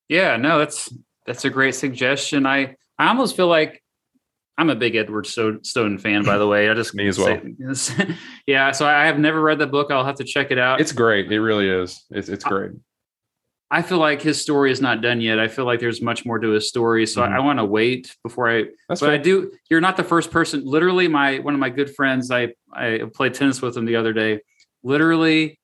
[0.10, 0.94] Yeah, no, that's
[1.26, 2.46] that's a great suggestion.
[2.46, 3.82] I I almost feel like
[4.60, 6.70] I'm a big Edward Snowden fan, by the way.
[6.70, 7.40] I just me as well.
[7.74, 9.90] Say, yeah, so I have never read the book.
[9.90, 10.82] I'll have to check it out.
[10.82, 11.32] It's great.
[11.32, 12.04] It really is.
[12.12, 12.72] It's it's great.
[13.72, 15.40] I feel like his story is not done yet.
[15.40, 17.34] I feel like there's much more to his story, so mm-hmm.
[17.34, 18.64] I, I want to wait before I.
[18.90, 19.12] That's but fair.
[19.12, 19.52] I do.
[19.70, 20.66] You're not the first person.
[20.66, 22.30] Literally, my one of my good friends.
[22.30, 24.42] I I played tennis with him the other day.
[24.84, 25.59] Literally,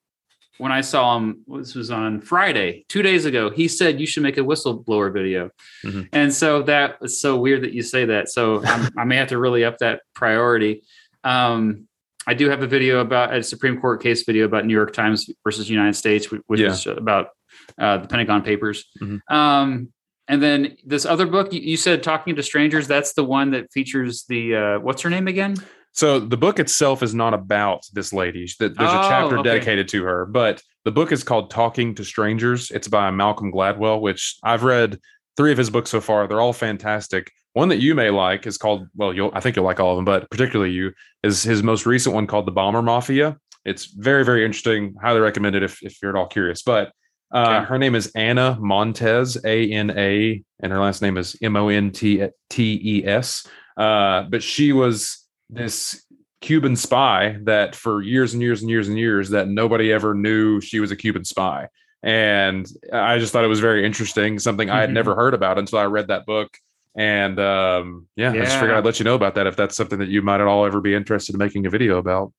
[0.57, 3.49] when I saw him, this was on Friday, two days ago.
[3.49, 5.49] He said you should make a whistleblower video,
[5.83, 6.03] mm-hmm.
[6.13, 8.29] and so that is so weird that you say that.
[8.29, 8.63] So
[8.97, 10.83] i may have to really up that priority.
[11.23, 11.87] Um,
[12.27, 15.29] I do have a video about a Supreme Court case video about New York Times
[15.43, 16.67] versus United States, which yeah.
[16.67, 17.29] is about
[17.77, 18.85] uh, the Pentagon Papers.
[19.01, 19.33] Mm-hmm.
[19.33, 19.89] Um,
[20.27, 23.71] and then this other book you, you, said, "Talking to Strangers." That's the one that
[23.71, 25.57] features the uh, what's her name again?
[25.95, 28.47] So the book itself is not about this lady.
[28.59, 29.49] There's a oh, chapter okay.
[29.49, 34.01] dedicated to her, but the book is called "Talking to Strangers." It's by Malcolm Gladwell,
[34.01, 34.99] which I've read
[35.37, 36.27] three of his books so far.
[36.27, 37.31] They're all fantastic.
[37.53, 39.95] One that you may like is called well, you'll I think you'll like all of
[39.95, 40.91] them, but particularly you
[41.23, 44.95] is his most recent one called "The Bomber Mafia." It's very very interesting.
[45.01, 46.61] Highly recommended if if you're at all curious.
[46.61, 46.91] But
[47.33, 47.65] uh, okay.
[47.67, 51.69] Her name is Ana Montes, A N A, and her last name is M O
[51.69, 53.47] N T T E S.
[53.77, 56.05] Uh, but she was this
[56.41, 60.61] Cuban spy that for years and years and years and years that nobody ever knew
[60.61, 61.69] she was a Cuban spy.
[62.03, 65.79] And I just thought it was very interesting, something I had never heard about until
[65.79, 66.55] I read that book.
[66.95, 69.75] And um, yeah, yeah, I just figured I'd let you know about that if that's
[69.75, 72.31] something that you might at all ever be interested in making a video about.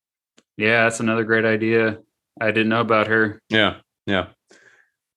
[0.55, 1.99] Yeah, that's another great idea.
[2.39, 3.41] I didn't know about her.
[3.49, 4.27] Yeah, yeah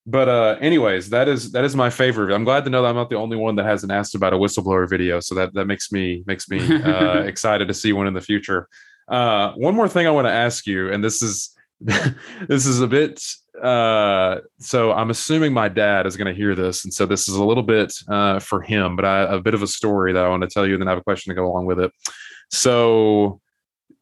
[0.07, 2.95] but uh anyways that is that is my favorite i'm glad to know that i'm
[2.95, 5.93] not the only one that hasn't asked about a whistleblower video so that that makes
[5.93, 8.69] me makes me uh excited to see one in the future.
[9.09, 12.87] Uh one more thing i want to ask you and this is this is a
[12.87, 13.23] bit
[13.63, 17.35] uh so i'm assuming my dad is going to hear this and so this is
[17.35, 20.29] a little bit uh for him but i a bit of a story that i
[20.29, 21.93] want to tell you and then i have a question to go along with it.
[22.51, 23.41] So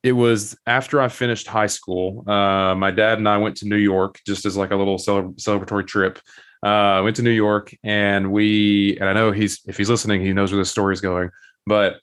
[0.03, 2.29] it was after I finished high school.
[2.29, 5.87] Uh, my dad and I went to New York just as like a little celebratory
[5.87, 6.19] trip.
[6.63, 10.33] Uh, went to New York and we, and I know he's, if he's listening, he
[10.33, 11.31] knows where the story is going,
[11.67, 12.01] but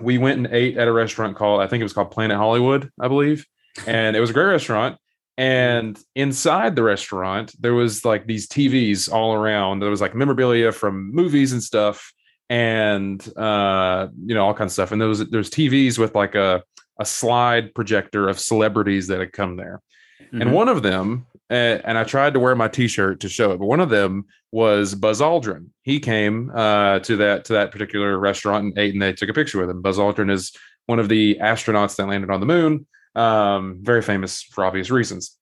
[0.00, 2.90] we went and ate at a restaurant called, I think it was called Planet Hollywood,
[2.98, 3.46] I believe.
[3.86, 4.96] And it was a great restaurant.
[5.36, 9.80] And inside the restaurant, there was like these TVs all around.
[9.80, 12.12] There was like memorabilia from movies and stuff
[12.50, 16.34] and uh you know all kinds of stuff and there was there's tvs with like
[16.34, 16.62] a
[16.98, 19.80] a slide projector of celebrities that had come there.
[20.22, 20.42] Mm-hmm.
[20.42, 23.58] And one of them, uh, and I tried to wear my T-shirt to show it,
[23.58, 25.66] but one of them was Buzz Aldrin.
[25.82, 29.34] He came uh, to that to that particular restaurant and ate, and they took a
[29.34, 29.82] picture with him.
[29.82, 30.52] Buzz Aldrin is
[30.86, 35.36] one of the astronauts that landed on the moon, um, very famous for obvious reasons.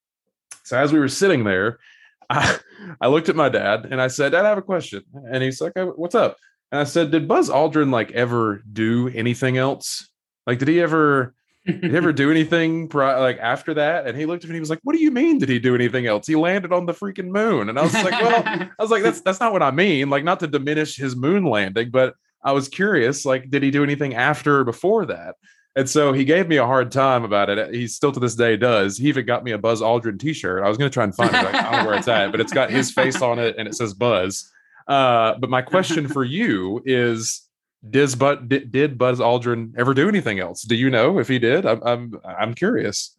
[0.65, 1.79] So as we were sitting there,
[2.31, 2.59] I,
[3.01, 5.61] I looked at my dad and I said, "Dad, I have a question." And he's
[5.61, 6.37] like, "What's up?"
[6.71, 10.09] And I said, "Did Buzz Aldrin like ever do anything else?
[10.47, 14.07] Like, did he ever?" Did he ever do anything like after that?
[14.07, 15.59] And he looked at me and he was like, What do you mean did he
[15.59, 16.27] do anything else?
[16.27, 17.69] He landed on the freaking moon.
[17.69, 20.11] And I was like, Well, I was like, that's that's not what I mean.
[20.11, 22.15] Like, not to diminish his moon landing, but
[22.45, 25.37] I was curious, like, did he do anything after or before that?
[25.75, 27.75] And so he gave me a hard time about it.
[27.75, 28.99] He still to this day does.
[28.99, 30.63] He even got me a Buzz Aldrin T-shirt.
[30.63, 31.33] I was going to try and find it.
[31.33, 33.67] Like, I don't know where it's at, but it's got his face on it and
[33.67, 34.51] it says Buzz.
[34.87, 37.49] Uh, but my question for you is
[37.89, 40.63] did, but did, did Buzz Aldrin ever do anything else?
[40.63, 41.67] Do you know if he did?
[41.67, 43.17] I'm I'm I'm curious.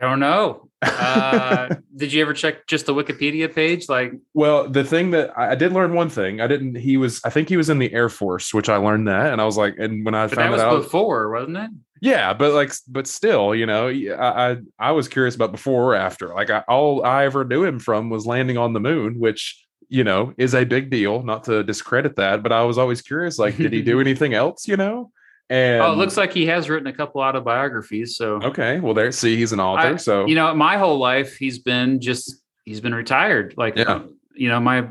[0.00, 0.68] I don't know.
[0.82, 3.88] Uh, did you ever check just the Wikipedia page?
[3.88, 6.40] Like, well, the thing that I, I, did learn one thing.
[6.40, 6.74] I didn't.
[6.74, 7.20] He was.
[7.24, 9.58] I think he was in the Air Force, which I learned that, and I was
[9.58, 11.70] like, and when I found that was out before, wasn't it?
[12.00, 15.94] Yeah, but like, but still, you know, I I, I was curious about before or
[15.94, 16.34] after.
[16.34, 20.04] Like, I, all I ever knew him from was landing on the moon, which you
[20.04, 21.22] know, is a big deal.
[21.22, 24.66] Not to discredit that, but I was always curious, like, did he do anything else?
[24.66, 25.10] You know?
[25.50, 28.16] And oh, it looks like he has written a couple autobiographies.
[28.16, 29.10] So okay, well, there.
[29.10, 29.94] See, he's an author.
[29.94, 33.54] I, so you know, my whole life he's been just he's been retired.
[33.56, 34.02] Like, yeah.
[34.32, 34.88] you know, my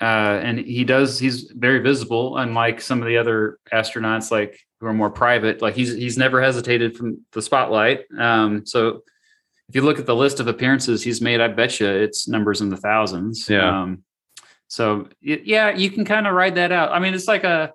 [0.00, 1.18] uh, and he does.
[1.18, 5.62] He's very visible, unlike some of the other astronauts, like who are more private.
[5.62, 8.00] Like he's he's never hesitated from the spotlight.
[8.18, 9.02] Um, so
[9.70, 12.60] if you look at the list of appearances he's made, I bet you it's numbers
[12.60, 13.48] in the thousands.
[13.48, 13.82] Yeah.
[13.82, 14.02] Um,
[14.70, 16.92] so yeah, you can kind of ride that out.
[16.92, 17.72] I mean, it's like a,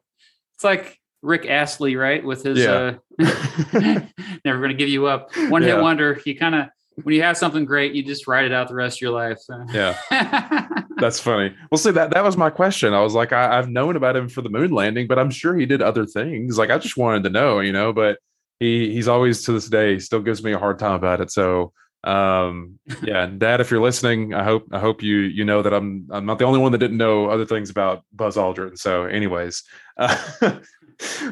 [0.56, 2.24] it's like Rick Astley, right?
[2.24, 2.96] With his, Yeah.
[3.22, 4.00] uh,
[4.46, 5.30] never going to give you up.
[5.50, 5.76] One Yeah.
[5.76, 6.20] hit wonder.
[6.26, 6.68] You kind of,
[7.04, 9.38] when you have something great, you just ride it out the rest of your life.
[9.40, 9.66] So.
[9.74, 9.98] Yeah.
[10.98, 11.54] That's funny.
[11.70, 12.94] Well, see that that was my question.
[12.94, 15.54] I was like, I, I've known about him for the moon landing, but I'm sure
[15.56, 16.58] he did other things.
[16.58, 17.92] Like I just wanted to know, you know.
[17.92, 18.20] But
[18.62, 21.32] he he's always to this day still gives me a hard time about it.
[21.32, 21.74] So
[22.06, 26.08] um yeah dad if you're listening i hope i hope you you know that i'm
[26.12, 28.78] i'm not the only one that didn't know other things about buzz aldrin.
[28.78, 29.64] So anyways
[29.98, 30.18] uh,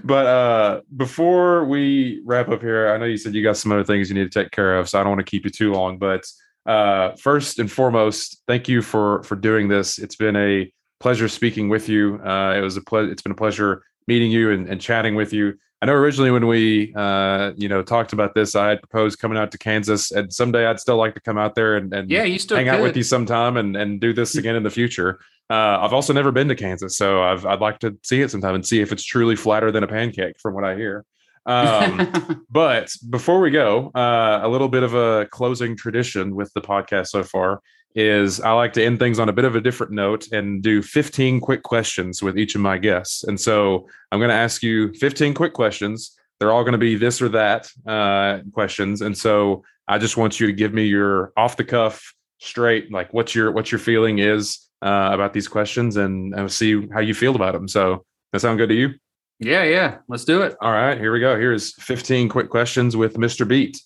[0.03, 3.83] but uh before we wrap up here i know you said you got some other
[3.83, 5.71] things you need to take care of so i don't want to keep you too
[5.71, 6.25] long but
[6.65, 9.99] uh first and foremost thank you for for doing this.
[9.99, 12.19] It's been a pleasure speaking with you.
[12.23, 15.33] Uh it was a ple- it's been a pleasure meeting you and, and chatting with
[15.33, 15.53] you
[15.83, 19.37] I know originally when we, uh, you know, talked about this, I had proposed coming
[19.37, 22.23] out to Kansas, and someday I'd still like to come out there and, and yeah,
[22.23, 25.19] you still hang out with you sometime and, and do this again in the future.
[25.49, 28.55] Uh, I've also never been to Kansas, so I've, I'd like to see it sometime
[28.55, 31.03] and see if it's truly flatter than a pancake, from what I hear.
[31.45, 36.61] Um, but before we go, uh, a little bit of a closing tradition with the
[36.61, 37.59] podcast so far
[37.95, 40.81] is I like to end things on a bit of a different note and do
[40.81, 43.23] 15 quick questions with each of my guests.
[43.23, 46.15] And so I'm going to ask you 15 quick questions.
[46.39, 49.01] They're all going to be this or that uh, questions.
[49.01, 53.13] And so I just want you to give me your off the cuff, straight, like
[53.13, 57.13] what your what your feeling is uh, about these questions, and, and see how you
[57.13, 57.67] feel about them.
[57.67, 58.93] So that sound good to you?
[59.39, 59.97] yeah, yeah.
[60.07, 60.55] Let's do it.
[60.61, 61.37] All right, here we go.
[61.37, 63.47] Here's 15 quick questions with Mr.
[63.47, 63.81] Beat.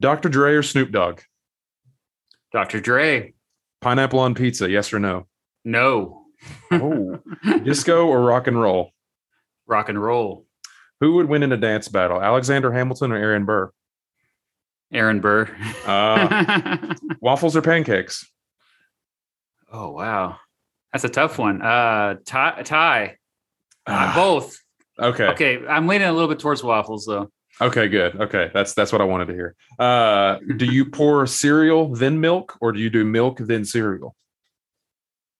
[0.00, 0.28] Dr.
[0.28, 1.20] Dre or Snoop Dogg?
[2.56, 2.80] Dr.
[2.80, 3.34] Dre.
[3.82, 5.26] Pineapple on pizza, yes or no?
[5.62, 6.22] No.
[6.70, 7.18] Oh.
[7.64, 8.92] Disco or rock and roll?
[9.66, 10.46] Rock and roll.
[11.00, 13.70] Who would win in a dance battle, Alexander Hamilton or Aaron Burr?
[14.90, 15.54] Aaron Burr.
[15.84, 18.24] Uh, waffles or pancakes?
[19.70, 20.36] oh wow,
[20.92, 21.60] that's a tough one.
[21.60, 22.62] Uh, tie.
[22.62, 23.16] tie.
[23.86, 24.56] Uh, Ah, both.
[24.98, 25.24] okay.
[25.26, 27.30] Okay, I'm leaning a little bit towards waffles though.
[27.60, 28.20] Okay, good.
[28.20, 29.54] Okay, that's that's what I wanted to hear.
[29.78, 34.14] Uh, do you pour cereal then milk, or do you do milk then cereal?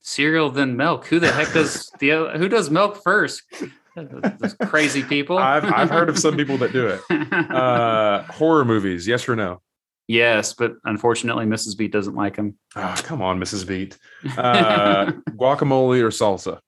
[0.01, 1.07] Cereal then milk.
[1.07, 3.43] Who the heck does the who does milk first?
[3.97, 5.37] Those crazy people.
[5.39, 7.01] I've I've heard of some people that do it.
[7.37, 9.61] Uh, horror movies, yes or no?
[10.09, 11.77] yes, but unfortunately, Mrs.
[11.77, 12.57] Beat doesn't like them.
[12.77, 13.67] Ah, come on, Mrs.
[13.67, 13.99] Beat.
[14.37, 16.61] Uh, guacamole or salsa?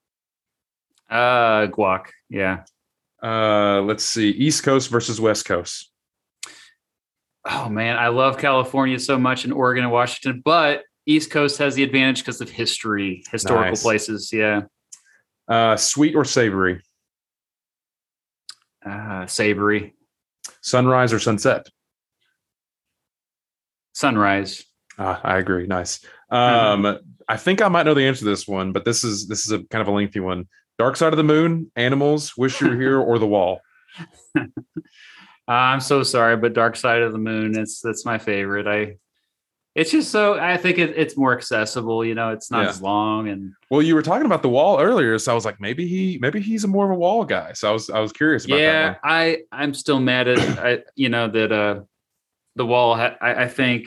[1.08, 2.06] Uh, guac.
[2.28, 2.64] Yeah.
[3.22, 5.90] Uh, let's see, East Coast versus West Coast.
[7.44, 11.74] Oh man, I love California so much and Oregon and Washington, but East Coast has
[11.74, 13.82] the advantage because of history, historical Nice.
[13.82, 14.30] places.
[14.32, 14.62] Yeah.
[15.48, 16.82] Uh, sweet or savory?
[18.84, 19.94] Uh, savory.
[20.60, 21.66] Sunrise or sunset?
[23.94, 24.64] Sunrise.
[24.98, 25.66] Ah, I agree.
[25.66, 26.00] Nice.
[26.30, 26.98] Um,
[27.28, 29.52] I think I might know the answer to this one, but this is this is
[29.52, 30.48] a kind of a lengthy one.
[30.78, 33.60] Dark Side of the Moon, Animals, Wish You Were Here, or The Wall.
[35.48, 38.66] I'm so sorry, but Dark Side of the Moon, it's that's my favorite.
[38.66, 38.96] I
[39.74, 42.68] it's just so I think it, it's more accessible, you know, it's not Yeah.
[42.70, 45.60] as long and Well, you were talking about The Wall earlier, so I was like,
[45.60, 47.52] maybe he maybe he's a more of a wall guy.
[47.54, 50.78] So I was I was curious about yeah, that I I'm still mad at I
[50.96, 51.80] you know that uh
[52.56, 53.86] the wall ha- I, I think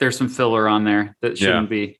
[0.00, 1.98] there's some filler on there that shouldn't be.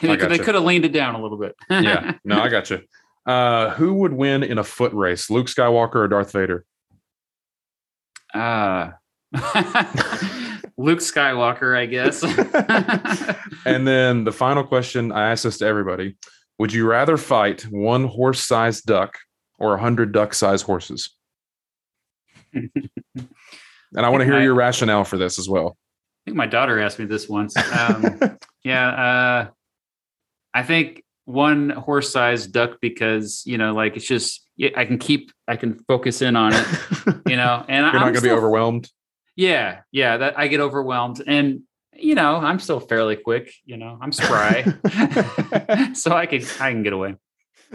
[0.00, 1.54] They could- they could have leaned it down a little bit.
[1.70, 2.80] Yeah, no, I got you.
[3.26, 6.64] Uh, who would win in a foot race, Luke Skywalker or Darth Vader?
[8.34, 8.90] Uh,
[10.76, 12.22] Luke Skywalker, I guess.
[13.64, 16.16] and then the final question I asked this to everybody:
[16.58, 19.16] Would you rather fight one horse-sized duck
[19.58, 21.14] or a hundred duck-sized horses?
[22.52, 22.70] and
[23.96, 25.76] I want to hear I- your rationale for this as well.
[26.26, 27.54] I think my daughter asked me this once.
[27.56, 29.48] Um, yeah, uh,
[30.54, 35.56] I think one horse-sized duck because you know, like it's just I can keep, I
[35.56, 36.66] can focus in on it,
[37.26, 38.88] you know, and You're I'm not going to be overwhelmed.
[39.36, 41.62] Yeah, yeah, that I get overwhelmed, and
[41.92, 43.52] you know, I'm still fairly quick.
[43.64, 44.62] You know, I'm spry,
[45.94, 47.16] so I can I can get away.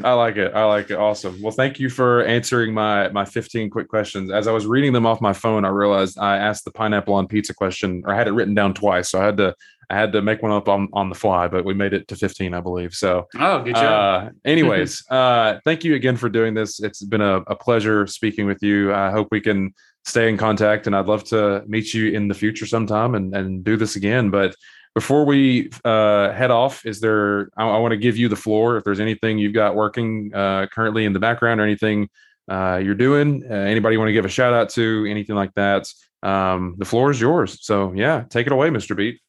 [0.03, 0.53] I like it.
[0.53, 0.97] I like it.
[0.97, 1.41] Awesome.
[1.41, 4.31] Well, thank you for answering my my 15 quick questions.
[4.31, 7.27] As I was reading them off my phone, I realized I asked the pineapple on
[7.27, 9.53] pizza question, or I had it written down twice, so I had to
[9.89, 11.47] I had to make one up on on the fly.
[11.47, 12.93] But we made it to 15, I believe.
[12.93, 14.27] So, Oh, good job.
[14.27, 16.79] uh, anyways, uh, thank you again for doing this.
[16.81, 18.93] It's been a, a pleasure speaking with you.
[18.93, 19.73] I hope we can
[20.05, 23.63] stay in contact, and I'd love to meet you in the future sometime and and
[23.63, 24.29] do this again.
[24.29, 24.55] But
[24.95, 27.49] before we uh, head off, is there?
[27.57, 28.77] I, I want to give you the floor.
[28.77, 32.09] If there's anything you've got working uh, currently in the background or anything
[32.49, 35.53] uh, you're doing, uh, anybody you want to give a shout out to, anything like
[35.53, 35.87] that,
[36.23, 37.59] um, the floor is yours.
[37.61, 38.95] So yeah, take it away, Mr.
[38.97, 39.21] Beat.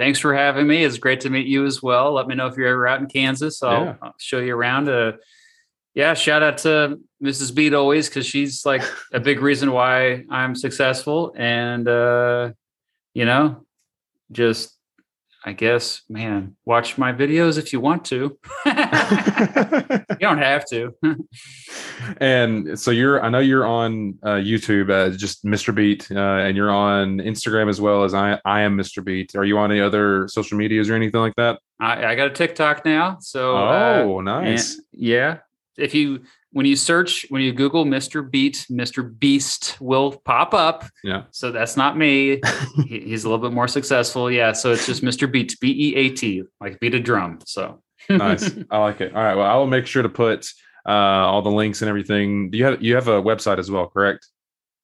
[0.00, 0.82] Thanks for having me.
[0.82, 2.14] It's great to meet you as well.
[2.14, 3.62] Let me know if you're ever out in Kansas.
[3.62, 3.94] I'll, yeah.
[4.00, 4.88] I'll show you around.
[4.88, 5.12] Uh,
[5.92, 7.54] yeah, shout out to Mrs.
[7.54, 8.80] Beat always because she's like
[9.12, 11.34] a big reason why I'm successful.
[11.36, 12.52] And uh,
[13.12, 13.66] you know,
[14.32, 14.74] just
[15.44, 18.38] I guess, man, watch my videos if you want to.
[20.10, 20.94] you don't have to.
[22.20, 25.74] and so you're, I know you're on uh, YouTube, uh, just Mr.
[25.74, 29.04] Beat, uh, and you're on Instagram as well as I, I am Mr.
[29.04, 29.34] Beat.
[29.36, 31.58] Are you on any other social medias or anything like that?
[31.80, 33.18] I, I got a TikTok now.
[33.20, 34.80] So, oh, uh, nice.
[34.92, 35.38] yeah.
[35.76, 36.22] If you
[36.52, 38.28] when you search, when you Google Mr.
[38.28, 39.18] Beat, Mr.
[39.18, 40.84] Beast will pop up.
[41.04, 41.24] Yeah.
[41.30, 42.40] So that's not me.
[42.86, 44.30] he's a little bit more successful.
[44.30, 44.52] Yeah.
[44.52, 45.30] So it's just Mr.
[45.30, 47.38] Beat, B E A T, like beat a drum.
[47.46, 48.50] So nice.
[48.70, 49.14] I like it.
[49.14, 49.34] All right.
[49.34, 50.46] Well, I will make sure to put
[50.86, 52.50] uh, all the links and everything.
[52.50, 53.88] Do you have you have a website as well?
[53.88, 54.26] Correct.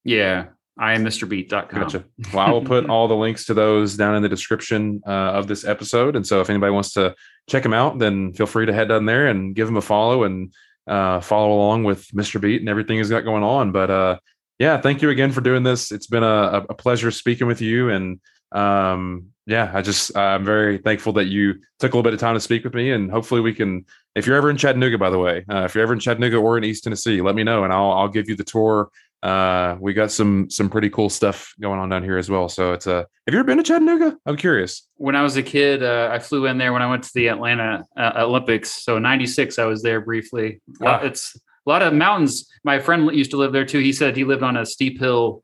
[0.03, 0.47] Yeah.
[0.79, 1.81] I am MrBeat.com.
[1.81, 2.05] Gotcha.
[2.31, 5.47] Well, I will put all the links to those down in the description uh, of
[5.47, 6.15] this episode.
[6.15, 7.15] And so if anybody wants to
[7.49, 10.23] check them out, then feel free to head down there and give them a follow
[10.23, 10.53] and
[10.85, 12.39] uh, follow along with Mr.
[12.39, 13.71] Beat and everything he's got going on.
[13.71, 14.19] But uh,
[14.59, 15.91] yeah, thank you again for doing this.
[15.91, 17.89] It's been a, a pleasure speaking with you.
[17.89, 18.19] And
[18.51, 22.35] um, yeah, I just, I'm very thankful that you took a little bit of time
[22.35, 22.91] to speak with me.
[22.91, 25.83] And hopefully we can, if you're ever in Chattanooga, by the way, uh, if you're
[25.83, 28.35] ever in Chattanooga or in East Tennessee, let me know and I'll, I'll give you
[28.35, 28.89] the tour.
[29.23, 32.73] Uh we got some some pretty cool stuff going on down here as well so
[32.73, 34.15] it's a uh, have you ever been to chattanooga?
[34.27, 34.87] I'm curious.
[34.97, 37.29] When i was a kid uh, i flew in there when i went to the
[37.29, 40.61] atlanta uh, olympics so 96 i was there briefly.
[40.79, 40.99] Wow.
[41.01, 42.47] it's a lot of mountains.
[42.63, 43.79] My friend used to live there too.
[43.79, 45.43] He said he lived on a steep hill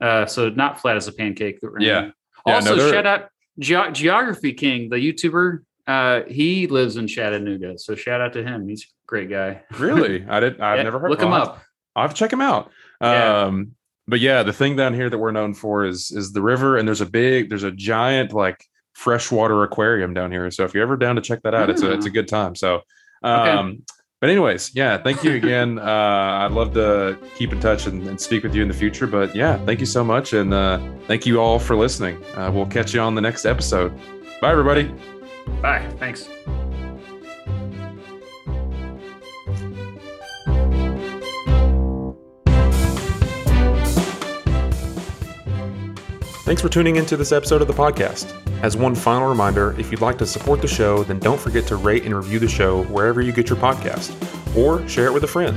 [0.00, 2.10] uh so not flat as a pancake yeah, yeah
[2.44, 3.28] also no, shout out
[3.58, 8.68] Ge- geography king the youtuber uh he lives in chattanooga so shout out to him
[8.68, 11.30] he's a great guy really i did i've yeah, never heard of him.
[11.30, 11.62] look him up
[11.96, 13.42] I'll have to check him out yeah.
[13.42, 13.74] Um,
[14.06, 16.86] but yeah, the thing down here that we're known for is is the river, and
[16.86, 20.50] there's a big, there's a giant like freshwater aquarium down here.
[20.50, 22.14] So if you're ever down to check that out, it's a it's a hmm.
[22.14, 22.54] good time.
[22.54, 22.82] So,
[23.22, 23.78] um, okay.
[24.24, 25.78] But anyways, yeah, thank you again.
[25.78, 29.06] uh, I'd love to keep in touch and, and, speak with you in the future.
[29.06, 32.24] But yeah, thank you so much, and uh, thank you all for listening.
[32.34, 33.92] Uh, we'll catch you on the next episode.
[34.40, 34.94] Bye, everybody.
[35.60, 35.86] Bye.
[35.98, 36.26] Thanks.
[46.44, 48.30] Thanks for tuning into this episode of the podcast.
[48.62, 51.76] As one final reminder, if you'd like to support the show, then don't forget to
[51.76, 54.14] rate and review the show wherever you get your podcast,
[54.54, 55.56] or share it with a friend.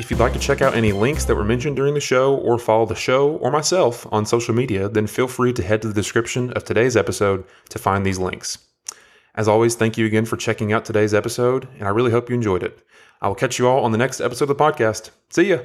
[0.00, 2.58] If you'd like to check out any links that were mentioned during the show, or
[2.58, 5.94] follow the show or myself on social media, then feel free to head to the
[5.94, 8.58] description of today's episode to find these links.
[9.36, 12.34] As always, thank you again for checking out today's episode, and I really hope you
[12.34, 12.84] enjoyed it.
[13.22, 15.10] I will catch you all on the next episode of the podcast.
[15.28, 15.58] See ya!